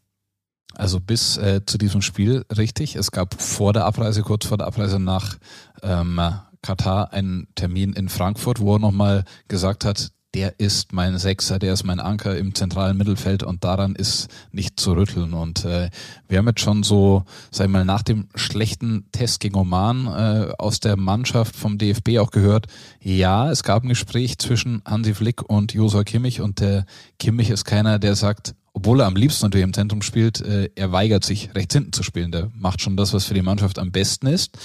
Also 0.73 0.99
bis 0.99 1.37
äh, 1.37 1.61
zu 1.65 1.77
diesem 1.77 2.01
Spiel, 2.01 2.45
richtig. 2.55 2.95
Es 2.95 3.11
gab 3.11 3.41
vor 3.41 3.73
der 3.73 3.85
Abreise, 3.85 4.21
kurz 4.21 4.45
vor 4.45 4.57
der 4.57 4.67
Abreise 4.67 4.99
nach 4.99 5.37
ähm, 5.81 6.19
Katar 6.61 7.13
einen 7.13 7.47
Termin 7.55 7.93
in 7.93 8.09
Frankfurt, 8.09 8.59
wo 8.59 8.75
er 8.75 8.79
nochmal 8.79 9.23
gesagt 9.47 9.85
hat, 9.85 10.11
der 10.33 10.59
ist 10.59 10.93
mein 10.93 11.17
Sechser, 11.17 11.57
der 11.57 11.73
ist 11.73 11.83
mein 11.83 11.99
Anker 11.99 12.37
im 12.37 12.53
zentralen 12.53 12.97
Mittelfeld 12.97 13.41
und 13.41 13.63
daran 13.63 13.95
ist 13.95 14.27
nicht 14.51 14.79
zu 14.79 14.91
rütteln. 14.93 15.33
Und 15.33 15.65
äh, 15.65 15.89
wir 16.27 16.37
haben 16.37 16.47
jetzt 16.47 16.59
schon 16.59 16.83
so, 16.83 17.23
sag 17.49 17.65
ich 17.65 17.71
mal, 17.71 17.85
nach 17.85 18.03
dem 18.03 18.27
schlechten 18.35 19.09
Test 19.11 19.39
gegen 19.39 19.55
Oman 19.55 20.05
äh, 20.05 20.51
aus 20.59 20.79
der 20.79 20.95
Mannschaft 20.95 21.55
vom 21.55 21.77
DFB 21.77 22.19
auch 22.19 22.29
gehört, 22.29 22.67
ja, 23.01 23.49
es 23.49 23.63
gab 23.63 23.83
ein 23.83 23.89
Gespräch 23.89 24.37
zwischen 24.37 24.83
Hansi 24.85 25.15
Flick 25.15 25.41
und 25.41 25.73
Josua 25.73 26.03
Kimmich 26.03 26.41
und 26.41 26.59
der 26.59 26.85
Kimmich 27.17 27.49
ist 27.49 27.63
keiner, 27.63 27.97
der 27.97 28.15
sagt, 28.15 28.53
obwohl 28.77 28.99
er 28.99 29.07
am 29.07 29.15
liebsten 29.15 29.43
natürlich 29.43 29.63
im 29.63 29.73
Zentrum 29.73 30.03
spielt, 30.03 30.39
äh, 30.39 30.69
er 30.75 30.91
weigert 30.91 31.25
sich, 31.25 31.49
rechts 31.55 31.73
hinten 31.73 31.93
zu 31.93 32.03
spielen. 32.03 32.31
Der 32.31 32.51
macht 32.53 32.79
schon 32.79 32.95
das, 32.95 33.11
was 33.11 33.25
für 33.25 33.33
die 33.33 33.41
Mannschaft 33.41 33.79
am 33.79 33.91
besten 33.91 34.27
ist. 34.27 34.55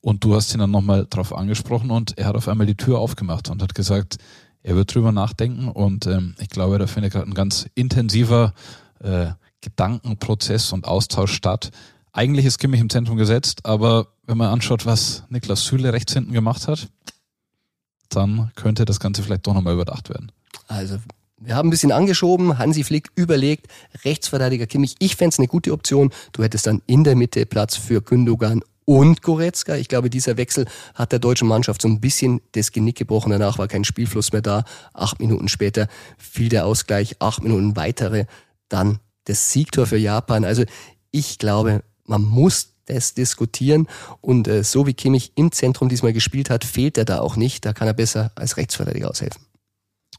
Und 0.00 0.22
du 0.22 0.36
hast 0.36 0.54
ihn 0.54 0.60
dann 0.60 0.70
nochmal 0.70 1.04
drauf 1.10 1.34
angesprochen 1.34 1.90
und 1.90 2.16
er 2.16 2.26
hat 2.26 2.36
auf 2.36 2.46
einmal 2.46 2.68
die 2.68 2.76
Tür 2.76 3.00
aufgemacht 3.00 3.50
und 3.50 3.60
hat 3.60 3.74
gesagt, 3.74 4.18
er 4.62 4.76
wird 4.76 4.94
drüber 4.94 5.10
nachdenken 5.10 5.66
und 5.68 6.06
ähm, 6.06 6.36
ich 6.38 6.48
glaube, 6.48 6.78
da 6.78 6.86
findet 6.86 7.12
gerade 7.12 7.28
ein 7.28 7.34
ganz 7.34 7.68
intensiver 7.74 8.54
äh, 9.00 9.30
Gedankenprozess 9.62 10.72
und 10.72 10.86
Austausch 10.86 11.32
statt. 11.32 11.70
Eigentlich 12.12 12.46
ist 12.46 12.58
Kimmich 12.58 12.80
im 12.80 12.88
Zentrum 12.88 13.16
gesetzt, 13.16 13.66
aber 13.66 14.06
wenn 14.26 14.38
man 14.38 14.52
anschaut, 14.52 14.86
was 14.86 15.24
Niklas 15.28 15.64
Süle 15.64 15.92
rechts 15.92 16.12
hinten 16.12 16.32
gemacht 16.32 16.68
hat, 16.68 16.86
dann 18.10 18.52
könnte 18.54 18.84
das 18.84 19.00
Ganze 19.00 19.24
vielleicht 19.24 19.44
doch 19.48 19.54
nochmal 19.54 19.74
überdacht 19.74 20.08
werden. 20.08 20.30
Also 20.68 20.98
wir 21.38 21.54
haben 21.54 21.68
ein 21.68 21.70
bisschen 21.70 21.92
angeschoben, 21.92 22.58
Hansi 22.58 22.82
Flick 22.82 23.10
überlegt, 23.14 23.66
Rechtsverteidiger 24.04 24.66
Kimmich, 24.66 24.96
ich 24.98 25.16
fände 25.16 25.34
es 25.34 25.38
eine 25.38 25.48
gute 25.48 25.72
Option. 25.72 26.10
Du 26.32 26.42
hättest 26.42 26.66
dann 26.66 26.82
in 26.86 27.04
der 27.04 27.14
Mitte 27.14 27.44
Platz 27.44 27.76
für 27.76 28.00
Gündogan 28.00 28.62
und 28.86 29.20
Goretzka. 29.20 29.76
Ich 29.76 29.88
glaube, 29.88 30.08
dieser 30.08 30.38
Wechsel 30.38 30.66
hat 30.94 31.12
der 31.12 31.18
deutschen 31.18 31.48
Mannschaft 31.48 31.82
so 31.82 31.88
ein 31.88 32.00
bisschen 32.00 32.40
das 32.52 32.72
Genick 32.72 32.96
gebrochen. 32.96 33.30
Danach 33.30 33.58
war 33.58 33.68
kein 33.68 33.84
Spielfluss 33.84 34.32
mehr 34.32 34.42
da. 34.42 34.64
Acht 34.94 35.20
Minuten 35.20 35.48
später 35.48 35.88
fiel 36.16 36.48
der 36.48 36.64
Ausgleich, 36.64 37.16
acht 37.20 37.42
Minuten 37.42 37.76
weitere, 37.76 38.24
dann 38.68 39.00
das 39.24 39.52
Siegtor 39.52 39.86
für 39.86 39.98
Japan. 39.98 40.44
Also 40.44 40.64
ich 41.10 41.38
glaube, 41.38 41.82
man 42.04 42.22
muss 42.22 42.74
das 42.86 43.14
diskutieren. 43.14 43.88
Und 44.20 44.48
äh, 44.48 44.62
so 44.64 44.86
wie 44.86 44.94
Kimmich 44.94 45.32
im 45.34 45.52
Zentrum 45.52 45.88
diesmal 45.88 46.12
gespielt 46.12 46.48
hat, 46.48 46.64
fehlt 46.64 46.96
er 46.96 47.04
da 47.04 47.18
auch 47.18 47.36
nicht. 47.36 47.64
Da 47.66 47.72
kann 47.72 47.88
er 47.88 47.94
besser 47.94 48.30
als 48.36 48.56
Rechtsverteidiger 48.56 49.10
aushelfen. 49.10 49.45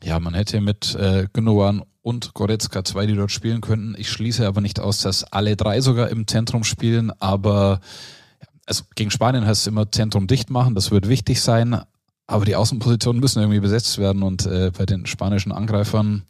Ja, 0.04 0.20
man 0.20 0.34
hätte 0.34 0.62
mit 0.62 0.96
äh, 0.96 1.28
Gündogan 1.34 1.84
und 2.02 2.34
Goretzka 2.34 2.84
zwei, 2.84 3.06
die 3.06 3.16
dort 3.16 3.32
spielen 3.32 3.62
könnten. 3.62 3.96
Ich 3.98 4.10
schließe 4.10 4.48
aber 4.48 4.62
nicht 4.62 4.80
aus, 4.80 5.00
dass 5.00 5.24
alle 5.24 5.56
drei 5.56 5.82
sogar 5.82 6.10
im 6.10 6.28
Zentrum 6.28 6.64
spielen, 6.64 7.12
aber 7.20 7.82
also 8.66 8.84
gegen 8.96 9.12
Spanien 9.12 9.46
heißt 9.46 9.62
es 9.62 9.68
immer 9.68 9.92
Zentrum 9.92 10.28
dicht 10.28 10.50
machen, 10.50 10.76
das 10.76 10.92
wird 10.92 11.08
wichtig 11.08 11.42
sein, 11.42 11.82
aber 12.28 12.46
die 12.46 12.56
Außenpositionen 12.56 13.20
müssen 13.20 13.40
irgendwie 13.40 13.60
besetzt 13.60 13.98
werden 13.98 14.24
und 14.24 14.46
äh, 14.46 14.72
bei 14.78 14.86
den 14.86 15.06
spanischen 15.06 15.52
Angreifern 15.52 16.24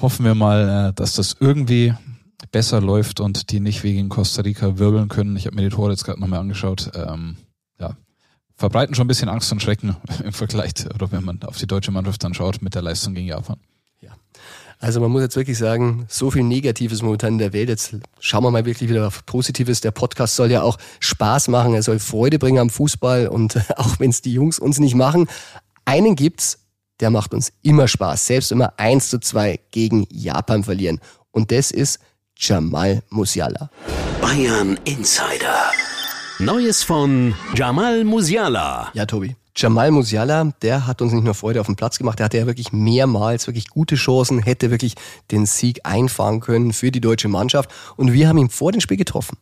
hoffen 0.00 0.24
wir 0.24 0.34
mal, 0.34 0.88
äh, 0.88 0.92
dass 0.94 1.14
das 1.14 1.36
irgendwie 1.38 1.94
besser 2.50 2.80
läuft 2.80 3.20
und 3.20 3.50
die 3.50 3.60
nicht 3.60 3.82
wegen 3.82 4.08
Costa 4.08 4.42
Rica 4.42 4.78
wirbeln 4.78 5.08
können. 5.08 5.36
Ich 5.36 5.46
habe 5.46 5.56
mir 5.56 5.62
die 5.62 5.74
Tore 5.74 5.90
jetzt 5.90 6.04
gerade 6.04 6.20
nochmal 6.20 6.40
angeschaut. 6.40 6.90
Ähm, 6.94 7.36
verbreiten 8.58 8.94
schon 8.94 9.04
ein 9.04 9.08
bisschen 9.08 9.28
Angst 9.28 9.50
und 9.52 9.62
Schrecken 9.62 9.96
im 10.24 10.32
Vergleich, 10.32 10.72
oder 10.94 11.10
wenn 11.12 11.24
man 11.24 11.40
auf 11.44 11.56
die 11.56 11.66
deutsche 11.66 11.92
Mannschaft 11.92 12.22
dann 12.24 12.34
schaut, 12.34 12.60
mit 12.60 12.74
der 12.74 12.82
Leistung 12.82 13.14
gegen 13.14 13.28
Japan. 13.28 13.56
Ja. 14.00 14.10
Also 14.80 15.00
man 15.00 15.10
muss 15.10 15.22
jetzt 15.22 15.36
wirklich 15.36 15.56
sagen, 15.56 16.04
so 16.08 16.30
viel 16.30 16.42
Negatives 16.42 17.00
momentan 17.00 17.34
in 17.34 17.38
der 17.38 17.52
Welt. 17.52 17.68
Jetzt 17.68 17.96
schauen 18.20 18.42
wir 18.42 18.50
mal 18.50 18.66
wirklich 18.66 18.90
wieder 18.90 19.06
auf 19.06 19.24
Positives. 19.26 19.80
Der 19.80 19.92
Podcast 19.92 20.36
soll 20.36 20.50
ja 20.50 20.62
auch 20.62 20.76
Spaß 21.00 21.48
machen, 21.48 21.74
er 21.74 21.82
soll 21.82 22.00
Freude 22.00 22.38
bringen 22.38 22.58
am 22.58 22.68
Fußball 22.68 23.28
und 23.28 23.56
auch 23.76 23.98
wenn 24.00 24.10
es 24.10 24.22
die 24.22 24.34
Jungs 24.34 24.58
uns 24.58 24.78
nicht 24.78 24.96
machen, 24.96 25.28
einen 25.84 26.16
gibt's, 26.16 26.58
der 27.00 27.10
macht 27.10 27.32
uns 27.32 27.52
immer 27.62 27.86
Spaß, 27.86 28.26
selbst 28.26 28.50
wenn 28.50 28.58
wir 28.58 28.78
1 28.78 29.10
zu 29.10 29.20
2 29.20 29.60
gegen 29.70 30.06
Japan 30.10 30.64
verlieren. 30.64 31.00
Und 31.30 31.52
das 31.52 31.70
ist 31.70 32.00
Jamal 32.36 33.04
Musiala. 33.08 33.70
Bayern 34.20 34.78
Insider. 34.84 35.70
Neues 36.40 36.84
von 36.84 37.34
Jamal 37.56 38.04
Musiala. 38.04 38.90
Ja, 38.94 39.06
Tobi. 39.06 39.34
Jamal 39.56 39.90
Musiala, 39.90 40.52
der 40.62 40.86
hat 40.86 41.02
uns 41.02 41.12
nicht 41.12 41.24
nur 41.24 41.34
Freude 41.34 41.60
auf 41.60 41.66
dem 41.66 41.74
Platz 41.74 41.98
gemacht, 41.98 42.20
der 42.20 42.26
hatte 42.26 42.38
ja 42.38 42.46
wirklich 42.46 42.72
mehrmals 42.72 43.48
wirklich 43.48 43.66
gute 43.66 43.96
Chancen, 43.96 44.38
hätte 44.38 44.70
wirklich 44.70 44.94
den 45.32 45.46
Sieg 45.46 45.80
einfahren 45.82 46.38
können 46.38 46.72
für 46.72 46.92
die 46.92 47.00
deutsche 47.00 47.26
Mannschaft. 47.26 47.70
Und 47.96 48.12
wir 48.12 48.28
haben 48.28 48.38
ihn 48.38 48.50
vor 48.50 48.70
dem 48.70 48.80
Spiel 48.80 48.96
getroffen. 48.96 49.36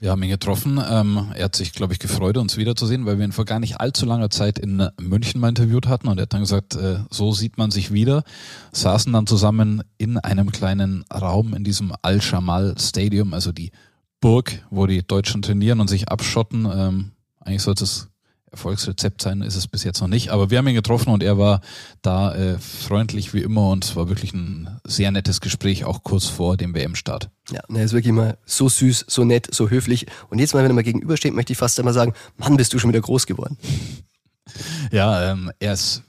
Wir 0.00 0.10
haben 0.10 0.22
ihn 0.24 0.30
getroffen. 0.30 0.80
Ähm, 0.84 1.28
er 1.32 1.44
hat 1.44 1.54
sich, 1.54 1.74
glaube 1.74 1.92
ich, 1.92 2.00
gefreut, 2.00 2.36
uns 2.38 2.56
wiederzusehen, 2.56 3.06
weil 3.06 3.18
wir 3.18 3.24
ihn 3.24 3.32
vor 3.32 3.44
gar 3.44 3.60
nicht 3.60 3.80
allzu 3.80 4.04
langer 4.04 4.30
Zeit 4.30 4.58
in 4.58 4.88
München 5.00 5.40
mal 5.40 5.50
interviewt 5.50 5.86
hatten. 5.86 6.08
Und 6.08 6.18
er 6.18 6.22
hat 6.22 6.32
dann 6.32 6.40
gesagt, 6.40 6.74
äh, 6.74 7.00
so 7.10 7.30
sieht 7.32 7.56
man 7.56 7.70
sich 7.70 7.92
wieder. 7.92 8.24
Saßen 8.72 9.12
dann 9.12 9.28
zusammen 9.28 9.84
in 9.96 10.18
einem 10.18 10.50
kleinen 10.50 11.04
Raum 11.12 11.54
in 11.54 11.62
diesem 11.62 11.92
Al-Shamal 12.02 12.74
Stadium, 12.80 13.32
also 13.32 13.52
die 13.52 13.70
Burg, 14.20 14.64
wo 14.70 14.86
die 14.86 15.06
Deutschen 15.06 15.42
trainieren 15.42 15.80
und 15.80 15.88
sich 15.88 16.08
abschotten. 16.08 16.66
Ähm, 16.66 17.12
eigentlich 17.40 17.62
sollte 17.62 17.84
es 17.84 18.10
Erfolgsrezept 18.50 19.22
sein 19.22 19.42
ist 19.42 19.54
es 19.54 19.68
bis 19.68 19.84
jetzt 19.84 20.00
noch 20.00 20.08
nicht, 20.08 20.30
aber 20.30 20.50
wir 20.50 20.58
haben 20.58 20.66
ihn 20.66 20.74
getroffen 20.74 21.10
und 21.10 21.22
er 21.22 21.38
war 21.38 21.60
da 22.02 22.34
äh, 22.34 22.58
freundlich 22.58 23.32
wie 23.32 23.42
immer 23.42 23.70
und 23.70 23.84
es 23.84 23.94
war 23.94 24.08
wirklich 24.08 24.32
ein 24.32 24.80
sehr 24.84 25.12
nettes 25.12 25.40
Gespräch, 25.40 25.84
auch 25.84 26.02
kurz 26.02 26.26
vor 26.26 26.56
dem 26.56 26.74
WM-Start. 26.74 27.30
Ja, 27.52 27.60
er 27.72 27.84
ist 27.84 27.92
wirklich 27.92 28.10
immer 28.10 28.38
so 28.46 28.68
süß, 28.68 29.04
so 29.08 29.24
nett, 29.24 29.46
so 29.54 29.70
höflich 29.70 30.06
und 30.30 30.40
jetzt 30.40 30.52
mal, 30.52 30.64
wenn 30.64 30.70
er 30.72 30.74
mal 30.74 30.82
gegenübersteht, 30.82 31.32
möchte 31.32 31.52
ich 31.52 31.58
fast 31.58 31.78
einmal 31.78 31.94
sagen, 31.94 32.12
Mann, 32.38 32.56
bist 32.56 32.72
du 32.72 32.80
schon 32.80 32.90
wieder 32.90 33.00
groß 33.00 33.26
geworden. 33.26 33.56
Ja, 34.90 35.30
ähm, 35.30 35.52
er 35.60 35.74
ist 35.74 36.02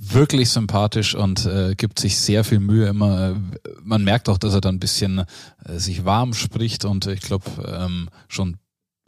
wirklich 0.00 0.50
sympathisch 0.50 1.14
und 1.14 1.44
äh, 1.46 1.74
gibt 1.76 1.98
sich 1.98 2.18
sehr 2.18 2.42
viel 2.42 2.60
Mühe 2.60 2.88
immer. 2.88 3.36
Man 3.82 4.02
merkt 4.02 4.28
auch, 4.28 4.38
dass 4.38 4.54
er 4.54 4.60
dann 4.60 4.76
ein 4.76 4.80
bisschen 4.80 5.18
äh, 5.18 5.78
sich 5.78 6.04
warm 6.04 6.32
spricht 6.32 6.84
und 6.84 7.06
ich 7.06 7.20
glaube 7.20 7.44
ähm, 7.66 8.08
schon 8.28 8.56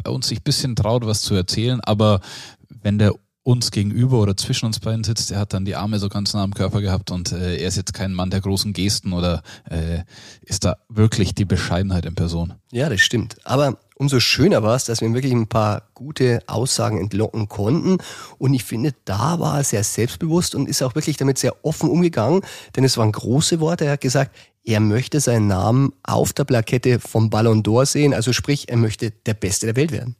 bei 0.03 0.11
uns 0.11 0.29
sich 0.29 0.41
ein 0.41 0.45
bisschen 0.45 0.77
traut, 0.77 1.07
was 1.07 1.23
zu 1.23 1.35
erzählen, 1.35 1.81
aber 1.81 2.21
wenn 2.69 2.99
der 2.99 3.15
uns 3.45 3.71
gegenüber 3.71 4.21
oder 4.21 4.37
zwischen 4.37 4.67
uns 4.67 4.79
beiden 4.79 5.03
sitzt, 5.03 5.31
der 5.31 5.39
hat 5.39 5.53
dann 5.53 5.65
die 5.65 5.75
Arme 5.75 5.99
so 5.99 6.09
ganz 6.09 6.33
nah 6.33 6.43
am 6.43 6.55
Körper 6.55 6.81
gehabt 6.81 7.11
und 7.11 7.33
äh, 7.33 7.57
er 7.57 7.69
ist 7.69 7.77
jetzt 7.77 7.95
kein 7.95 8.15
Mann 8.15 8.31
der 8.31 8.41
großen 8.41 8.73
Gesten 8.73 9.13
oder 9.13 9.43
äh, 9.69 10.01
ist 10.43 10.65
da 10.65 10.77
wirklich 10.89 11.35
die 11.35 11.45
Bescheidenheit 11.45 12.07
in 12.07 12.15
Person. 12.15 12.55
Ja, 12.71 12.89
das 12.89 13.01
stimmt. 13.01 13.37
Aber 13.45 13.79
umso 14.03 14.19
schöner 14.21 14.63
war 14.63 14.75
es, 14.75 14.85
dass 14.85 15.01
wir 15.01 15.15
wirklich 15.15 15.33
ein 15.33 15.47
paar 15.47 15.85
gute 15.95 16.43
Aussagen 16.49 16.99
entlocken 16.99 17.49
konnten. 17.49 17.99
Und 18.39 18.53
ich 18.53 18.65
finde, 18.65 18.93
da 19.05 19.39
war 19.39 19.59
er 19.59 19.65
sehr 19.65 19.85
selbstbewusst 19.85 20.55
und 20.55 20.69
ist 20.69 20.83
auch 20.83 20.95
wirklich 20.95 21.17
damit 21.17 21.39
sehr 21.39 21.65
offen 21.65 21.89
umgegangen, 21.89 22.43
denn 22.75 22.85
es 22.85 22.99
waren 22.99 23.13
große 23.13 23.61
Worte. 23.61 23.85
Er 23.85 23.93
hat 23.93 24.01
gesagt, 24.01 24.37
er 24.65 24.81
möchte 24.81 25.21
seinen 25.21 25.47
Namen 25.47 25.93
auf 26.03 26.33
der 26.33 26.45
Plakette 26.45 26.99
vom 26.99 27.31
Ballon 27.31 27.63
d'Or 27.63 27.87
sehen, 27.87 28.13
also 28.13 28.33
sprich, 28.33 28.69
er 28.69 28.77
möchte 28.77 29.11
der 29.11 29.35
Beste 29.35 29.67
der 29.67 29.77
Welt 29.77 29.93
werden 29.93 30.17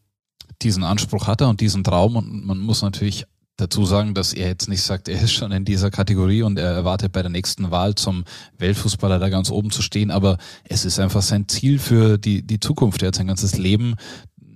diesen 0.63 0.85
Anspruch 0.85 1.27
hat 1.27 1.41
er 1.41 1.49
und 1.49 1.61
diesen 1.61 1.83
Traum 1.83 2.15
und 2.15 2.47
man 2.47 2.59
muss 2.59 2.83
natürlich 2.83 3.27
dazu 3.57 3.85
sagen, 3.85 4.15
dass 4.15 4.33
er 4.33 4.49
jetzt 4.49 4.69
nicht 4.69 4.83
sagt, 4.83 5.09
er 5.09 5.21
ist 5.21 5.33
schon 5.33 5.53
in 5.53 5.65
dieser 5.65 5.91
Kategorie 5.91 6.43
und 6.43 6.59
er 6.59 6.71
erwartet 6.71 7.13
bei 7.13 7.23
der 7.23 7.31
nächsten 7.31 7.71
Wahl 7.71 7.95
zum 7.95 8.25
Weltfußballer 8.59 9.19
da 9.19 9.29
ganz 9.29 9.51
oben 9.51 9.71
zu 9.71 9.83
stehen, 9.83 10.11
aber 10.11 10.39
es 10.65 10.85
ist 10.85 10.99
einfach 10.99 11.23
sein 11.23 11.49
Ziel 11.49 11.79
für 11.79 12.19
die, 12.19 12.43
die 12.43 12.61
Zukunft. 12.61 13.03
Er 13.03 13.09
hat 13.09 13.17
sein 13.17 13.27
ganzes 13.27 13.59
Leben 13.59 13.97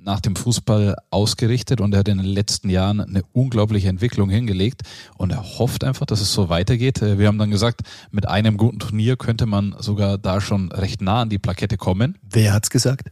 nach 0.06 0.20
dem 0.20 0.36
Fußball 0.36 0.96
ausgerichtet 1.10 1.80
und 1.80 1.92
er 1.92 1.98
hat 1.98 2.08
in 2.08 2.18
den 2.18 2.26
letzten 2.26 2.70
Jahren 2.70 3.00
eine 3.00 3.22
unglaubliche 3.32 3.88
Entwicklung 3.88 4.30
hingelegt 4.30 4.82
und 5.16 5.32
er 5.32 5.42
hofft 5.42 5.82
einfach, 5.82 6.06
dass 6.06 6.20
es 6.20 6.32
so 6.32 6.48
weitergeht. 6.48 7.00
Wir 7.02 7.26
haben 7.26 7.38
dann 7.38 7.50
gesagt, 7.50 7.80
mit 8.12 8.28
einem 8.28 8.56
guten 8.56 8.78
Turnier 8.78 9.16
könnte 9.16 9.46
man 9.46 9.74
sogar 9.80 10.16
da 10.16 10.40
schon 10.40 10.70
recht 10.70 11.02
nah 11.02 11.22
an 11.22 11.28
die 11.28 11.40
Plakette 11.40 11.76
kommen. 11.76 12.16
Wer 12.22 12.52
hat's 12.52 12.70
gesagt? 12.70 13.10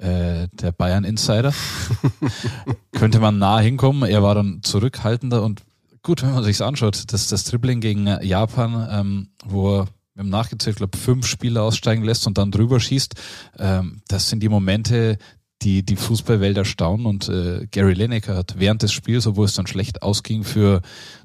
Äh, 0.00 0.48
der 0.52 0.72
Bayern 0.72 1.04
Insider. 1.04 1.52
Könnte 2.92 3.20
man 3.20 3.38
nah 3.38 3.60
hinkommen. 3.60 4.08
Er 4.08 4.22
war 4.22 4.34
dann 4.34 4.60
zurückhaltender 4.62 5.42
und 5.42 5.62
gut, 6.02 6.22
wenn 6.22 6.32
man 6.32 6.44
sich's 6.44 6.62
anschaut, 6.62 7.12
das, 7.12 7.28
das 7.28 7.44
Dribbling 7.44 7.80
gegen 7.80 8.06
Japan, 8.22 8.88
ähm, 8.90 9.28
wo 9.44 9.80
er 9.80 9.88
haben 10.20 10.28
nachgezählt, 10.28 10.76
glaube 10.76 10.96
fünf 10.96 11.26
Spieler 11.26 11.62
aussteigen 11.62 12.04
lässt 12.04 12.26
und 12.26 12.38
dann 12.38 12.50
drüber 12.50 12.78
schießt. 12.78 13.14
Ähm, 13.58 14.02
das 14.08 14.28
sind 14.28 14.42
die 14.42 14.48
Momente, 14.48 15.18
die 15.62 15.84
die 15.84 15.96
Fußballwelt 15.96 16.56
erstaunen 16.56 17.06
und 17.06 17.28
äh, 17.28 17.66
Gary 17.70 17.92
Lineker 17.92 18.36
hat 18.36 18.54
während 18.58 18.82
des 18.82 18.92
Spiels, 18.92 19.26
obwohl 19.26 19.44
es 19.44 19.54
dann 19.54 19.66
schlecht 19.66 20.02
ausging 20.02 20.44
für 20.44 20.80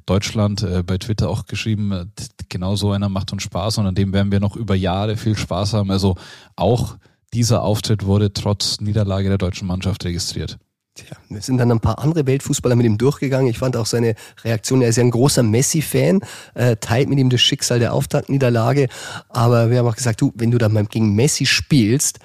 Deutschland, 0.06 0.62
äh, 0.64 0.84
bei 0.84 0.98
Twitter 0.98 1.30
auch 1.30 1.46
geschrieben, 1.46 1.92
äh, 1.92 2.06
genau 2.50 2.76
so 2.76 2.92
einer 2.92 3.08
macht 3.08 3.32
uns 3.32 3.44
Spaß 3.44 3.78
und 3.78 3.88
an 3.88 3.96
dem 3.96 4.12
werden 4.12 4.32
wir 4.32 4.40
noch 4.40 4.56
über 4.56 4.76
Jahre 4.76 5.16
viel 5.16 5.38
Spaß 5.38 5.74
haben. 5.74 5.92
Also 5.92 6.16
auch 6.56 6.98
dieser 7.36 7.64
Auftritt 7.64 8.06
wurde 8.06 8.32
trotz 8.32 8.80
Niederlage 8.80 9.28
der 9.28 9.38
deutschen 9.38 9.68
Mannschaft 9.68 10.06
registriert. 10.06 10.58
Tja, 10.96 11.18
wir 11.28 11.42
sind 11.42 11.58
dann 11.58 11.70
ein 11.70 11.82
paar 11.82 12.00
andere 12.00 12.26
Weltfußballer 12.26 12.78
mit 12.78 12.86
ihm 12.86 12.98
durchgegangen. 12.98 13.50
Ich 13.50 13.58
fand 13.58 13.76
auch 13.76 13.86
seine 13.86 14.16
Reaktion, 14.46 14.82
er 14.82 14.88
ist 14.88 14.96
ja 14.96 15.04
ein 15.04 15.12
großer 15.12 15.44
Messi-Fan, 15.44 16.22
äh, 16.54 16.78
teilt 16.78 17.10
mit 17.10 17.20
ihm 17.20 17.30
das 17.30 17.42
Schicksal 17.42 17.80
der 17.80 17.94
Auftaktniederlage. 17.94 18.88
Aber 19.28 19.70
wir 19.70 19.80
haben 19.80 19.88
auch 19.88 19.98
gesagt, 19.98 20.22
du, 20.22 20.32
wenn 20.36 20.52
du 20.52 20.58
dann 20.58 20.88
gegen 20.88 21.14
Messi 21.14 21.46
spielst 21.46 22.20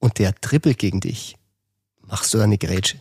und 0.00 0.18
der 0.18 0.34
trippelt 0.34 0.78
gegen 0.78 0.98
dich, 0.98 1.36
machst 2.04 2.34
du 2.34 2.38
da 2.38 2.44
eine 2.44 2.58
Grätsche? 2.58 3.00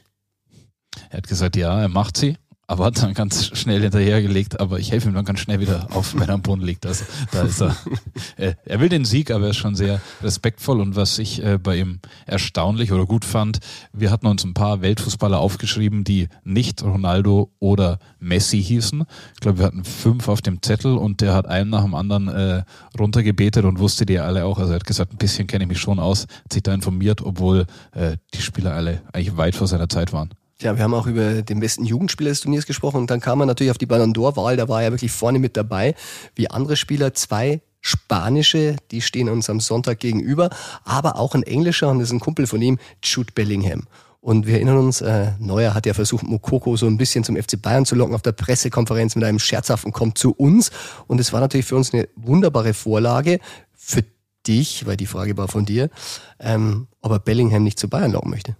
Er 1.09 1.17
hat 1.17 1.27
gesagt, 1.27 1.55
ja, 1.55 1.81
er 1.81 1.89
macht 1.89 2.15
sie 2.15 2.37
aber 2.69 2.85
hat 2.85 3.01
dann 3.01 3.15
ganz 3.15 3.57
schnell 3.57 3.81
hinterhergelegt, 3.81 4.59
aber 4.59 4.77
ich 4.77 4.91
helfe 4.91 5.09
ihm 5.09 5.15
dann 5.15 5.25
ganz 5.25 5.39
schnell 5.39 5.59
wieder 5.59 5.87
auf, 5.91 6.13
wenn 6.13 6.27
er 6.27 6.35
am 6.35 6.43
Boden 6.43 6.61
liegt. 6.61 6.85
Also 6.85 7.03
da 7.31 7.41
ist 7.41 7.61
er. 8.37 8.55
er 8.63 8.79
will 8.79 8.89
den 8.89 9.05
Sieg, 9.05 9.31
aber 9.31 9.45
er 9.45 9.49
ist 9.49 9.57
schon 9.57 9.75
sehr 9.75 9.99
respektvoll 10.21 10.79
und 10.79 10.95
was 10.95 11.17
ich 11.17 11.43
äh, 11.43 11.57
bei 11.57 11.77
ihm 11.77 11.99
erstaunlich 12.27 12.91
oder 12.91 13.07
gut 13.07 13.25
fand, 13.25 13.57
wir 13.91 14.11
hatten 14.11 14.27
uns 14.27 14.43
ein 14.43 14.53
paar 14.53 14.81
Weltfußballer 14.81 15.39
aufgeschrieben, 15.39 16.03
die 16.03 16.27
nicht 16.43 16.83
Ronaldo 16.83 17.51
oder 17.57 17.97
Messi 18.19 18.61
hießen. 18.61 19.03
Ich 19.33 19.39
glaube, 19.39 19.57
wir 19.57 19.65
hatten 19.65 19.83
fünf 19.83 20.27
auf 20.27 20.43
dem 20.43 20.61
Zettel 20.61 20.95
und 20.95 21.21
der 21.21 21.33
hat 21.33 21.47
einen 21.47 21.71
nach 21.71 21.83
dem 21.83 21.95
anderen 21.95 22.27
äh, 22.27 22.63
runtergebetet 22.99 23.65
und 23.65 23.79
wusste 23.79 24.05
die 24.05 24.19
alle 24.19 24.45
auch. 24.45 24.59
Also 24.59 24.73
er 24.73 24.75
hat 24.75 24.85
gesagt, 24.85 25.11
ein 25.11 25.17
bisschen 25.17 25.47
kenne 25.47 25.63
ich 25.63 25.69
mich 25.69 25.79
schon 25.79 25.97
aus, 25.97 26.27
hat 26.43 26.53
sich 26.53 26.61
da 26.61 26.71
informiert, 26.71 27.23
obwohl 27.23 27.65
äh, 27.93 28.17
die 28.35 28.43
Spieler 28.43 28.75
alle 28.75 29.01
eigentlich 29.11 29.37
weit 29.37 29.55
vor 29.55 29.65
seiner 29.65 29.89
Zeit 29.89 30.13
waren. 30.13 30.29
Ja, 30.61 30.75
wir 30.75 30.83
haben 30.83 30.93
auch 30.93 31.07
über 31.07 31.41
den 31.41 31.61
besten 31.61 31.85
Jugendspieler 31.85 32.31
des 32.31 32.41
Turniers 32.41 32.65
gesprochen 32.65 32.97
und 32.97 33.09
dann 33.09 33.21
kam 33.21 33.39
man 33.39 33.47
natürlich 33.47 33.71
auf 33.71 33.77
die 33.77 33.85
Ballon 33.85 34.13
d'Or-Wahl, 34.13 34.57
da 34.57 34.67
war 34.67 34.83
er 34.83 34.91
wirklich 34.91 35.11
vorne 35.11 35.39
mit 35.39 35.55
dabei, 35.55 35.95
wie 36.35 36.49
andere 36.49 36.75
Spieler, 36.75 37.13
zwei 37.13 37.61
spanische, 37.79 38.75
die 38.91 39.01
stehen 39.01 39.29
uns 39.29 39.49
am 39.49 39.61
Sonntag 39.61 39.99
gegenüber, 39.99 40.49
aber 40.83 41.15
auch 41.15 41.33
ein 41.33 41.43
englischer 41.43 41.89
und 41.89 41.99
das 41.99 42.09
ist 42.09 42.13
ein 42.13 42.19
Kumpel 42.19 42.45
von 42.45 42.61
ihm, 42.61 42.77
Jude 43.01 43.31
Bellingham. 43.33 43.87
Und 44.19 44.47
wir 44.47 44.55
erinnern 44.55 44.77
uns, 44.77 44.99
äh, 44.99 45.31
Neuer 45.39 45.73
hat 45.73 45.85
ja 45.85 45.93
versucht, 45.93 46.23
Mokoko 46.23 46.75
so 46.75 46.87
ein 46.87 46.97
bisschen 46.97 47.23
zum 47.23 47.37
FC 47.37 47.61
Bayern 47.61 47.85
zu 47.85 47.95
locken 47.95 48.13
auf 48.13 48.21
der 48.21 48.33
Pressekonferenz 48.33 49.15
mit 49.15 49.23
einem 49.23 49.39
scherzhaften 49.39 49.93
Kommt 49.93 50.17
zu 50.17 50.31
uns. 50.31 50.71
Und 51.07 51.21
es 51.21 51.31
war 51.31 51.39
natürlich 51.39 51.67
für 51.67 51.77
uns 51.77 51.93
eine 51.93 52.09
wunderbare 52.17 52.73
Vorlage 52.73 53.39
für 53.73 54.03
dich, 54.45 54.85
weil 54.85 54.97
die 54.97 55.05
Frage 55.05 55.37
war 55.37 55.47
von 55.47 55.63
dir, 55.63 55.89
ähm, 56.37 56.87
ob 56.99 57.13
er 57.13 57.19
Bellingham 57.19 57.63
nicht 57.63 57.79
zu 57.79 57.87
Bayern 57.87 58.11
locken 58.11 58.29
möchte. 58.29 58.57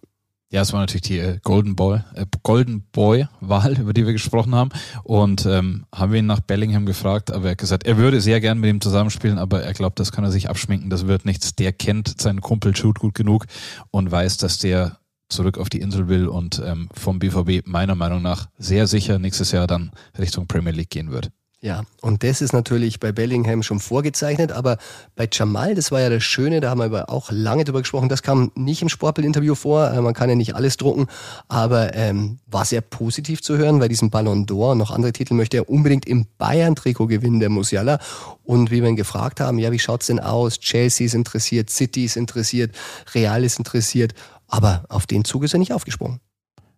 Ja, 0.51 0.61
es 0.61 0.73
war 0.73 0.79
natürlich 0.79 1.03
die 1.03 1.19
äh, 1.19 1.39
Golden 1.43 1.75
Boy, 1.75 1.99
äh, 2.15 2.25
Golden 2.41 2.81
Boy 2.91 3.27
Wahl, 3.39 3.79
über 3.79 3.93
die 3.93 4.05
wir 4.05 4.13
gesprochen 4.13 4.55
haben. 4.55 4.71
Und 5.03 5.45
ähm, 5.45 5.85
haben 5.93 6.11
wir 6.11 6.19
ihn 6.19 6.25
nach 6.25 6.39
Bellingham 6.39 6.87
gefragt, 6.87 7.31
aber 7.31 7.45
er 7.45 7.51
hat 7.51 7.59
gesagt, 7.59 7.85
er 7.85 7.97
würde 7.97 8.19
sehr 8.19 8.41
gern 8.41 8.59
mit 8.59 8.71
ihm 8.71 8.81
zusammenspielen, 8.81 9.37
aber 9.37 9.61
er 9.61 9.73
glaubt, 9.73 9.99
das 9.99 10.11
kann 10.11 10.23
er 10.23 10.31
sich 10.31 10.49
abschminken, 10.49 10.89
das 10.89 11.05
wird 11.05 11.23
nichts. 11.25 11.53
Der 11.53 11.71
kennt 11.71 12.19
seinen 12.19 12.41
Kumpel 12.41 12.73
Jude 12.73 12.99
gut 12.99 13.13
genug 13.13 13.45
und 13.91 14.09
weiß, 14.09 14.37
dass 14.37 14.57
der 14.57 14.97
zurück 15.29 15.59
auf 15.59 15.69
die 15.69 15.81
Insel 15.81 16.07
will 16.07 16.27
und 16.27 16.59
ähm, 16.65 16.89
vom 16.93 17.19
BVB 17.19 17.67
meiner 17.67 17.93
Meinung 17.93 18.23
nach 18.23 18.49
sehr 18.57 18.87
sicher 18.87 19.19
nächstes 19.19 19.51
Jahr 19.51 19.67
dann 19.67 19.91
Richtung 20.17 20.47
Premier 20.47 20.73
League 20.73 20.89
gehen 20.89 21.11
wird. 21.11 21.29
Ja, 21.61 21.83
und 22.01 22.23
das 22.23 22.39
ist 22.39 22.53
natürlich 22.53 23.01
bei 23.01 23.11
Bellingham 23.11 23.63
schon 23.63 23.81
vorgezeichnet, 23.81 24.53
aber 24.53 24.77
bei 25.17 25.27
Jamal, 25.29 25.75
das 25.75 25.91
war 25.91 25.99
ja 25.99 26.09
das 26.09 26.23
Schöne, 26.23 26.61
da 26.61 26.69
haben 26.69 26.77
wir 26.77 26.85
aber 26.85 27.09
auch 27.09 27.31
lange 27.31 27.65
drüber 27.65 27.81
gesprochen, 27.81 28.07
das 28.07 28.23
kam 28.23 28.53
nicht 28.55 28.81
im 28.81 28.87
Sportbild-Interview 28.87 29.55
vor, 29.55 29.91
äh, 29.91 29.99
man 29.99 30.13
kann 30.13 30.29
ja 30.29 30.35
nicht 30.35 30.55
alles 30.55 30.77
drucken, 30.77 31.07
aber 31.49 31.93
ähm, 31.95 32.39
war 32.47 32.63
sehr 32.63 32.79
positiv 32.79 33.41
zu 33.41 33.57
hören, 33.57 33.81
weil 33.81 33.89
diesen 33.89 34.09
Ballon 34.09 34.45
d'Or 34.45 34.71
und 34.71 34.77
noch 34.77 34.91
andere 34.91 35.11
Titel 35.11 35.33
möchte 35.33 35.57
er 35.57 35.69
unbedingt 35.69 36.05
im 36.05 36.27
Bayern-Trikot 36.37 37.07
gewinnen, 37.07 37.41
der 37.41 37.49
Musiala. 37.49 37.99
Und 38.43 38.71
wie 38.71 38.81
wir 38.81 38.87
ihn 38.87 38.95
gefragt 38.95 39.41
haben, 39.41 39.59
ja, 39.59 39.73
wie 39.73 39.79
schaut's 39.79 40.07
denn 40.07 40.21
aus? 40.21 40.61
Chelsea 40.61 41.07
ist 41.07 41.13
interessiert, 41.13 41.69
City 41.69 42.05
ist 42.05 42.15
interessiert, 42.15 42.73
Real 43.13 43.43
ist 43.43 43.57
interessiert, 43.57 44.13
aber 44.47 44.85
auf 44.87 45.07
den 45.07 45.25
Zug 45.25 45.43
ist 45.43 45.53
er 45.53 45.59
nicht 45.59 45.73
aufgesprungen. 45.73 46.21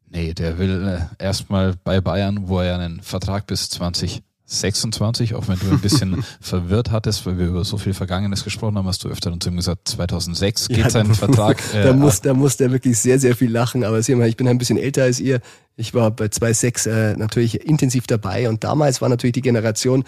Nee, 0.09 0.33
der 0.33 0.57
will 0.57 0.87
äh, 1.19 1.23
erstmal 1.23 1.75
bei 1.83 2.01
Bayern, 2.01 2.47
wo 2.47 2.59
er 2.59 2.79
einen 2.79 3.01
Vertrag 3.01 3.45
bis 3.45 3.69
20 3.69 4.23
26, 4.51 5.35
auch 5.35 5.47
wenn 5.47 5.57
du 5.59 5.69
ein 5.69 5.79
bisschen 5.79 6.23
verwirrt 6.41 6.91
hattest, 6.91 7.25
weil 7.25 7.37
wir 7.37 7.47
über 7.47 7.63
so 7.63 7.77
viel 7.77 7.93
Vergangenes 7.93 8.43
gesprochen 8.43 8.77
haben, 8.77 8.87
hast 8.87 9.03
du 9.03 9.09
öfter 9.09 9.37
zu 9.39 9.49
ihm 9.49 9.55
gesagt, 9.55 9.87
2006 9.87 10.67
geht 10.67 10.77
ja, 10.77 10.89
sein 10.89 11.13
Vertrag. 11.13 11.61
Äh, 11.73 11.83
da, 11.83 11.93
muss, 11.93 12.21
da 12.21 12.33
muss 12.33 12.57
der 12.57 12.71
wirklich 12.71 12.97
sehr, 12.99 13.19
sehr 13.19 13.35
viel 13.35 13.49
lachen. 13.49 13.83
Aber 13.83 14.01
sieh 14.01 14.15
mal, 14.15 14.27
ich 14.27 14.35
bin 14.35 14.47
ein 14.47 14.57
bisschen 14.57 14.77
älter 14.77 15.03
als 15.03 15.19
ihr. 15.19 15.39
Ich 15.77 15.93
war 15.93 16.11
bei 16.11 16.25
2.6 16.25 16.89
äh, 16.89 17.17
natürlich 17.17 17.65
intensiv 17.65 18.07
dabei 18.07 18.49
und 18.49 18.63
damals 18.63 19.01
war 19.01 19.09
natürlich 19.09 19.33
die 19.33 19.41
Generation, 19.41 20.03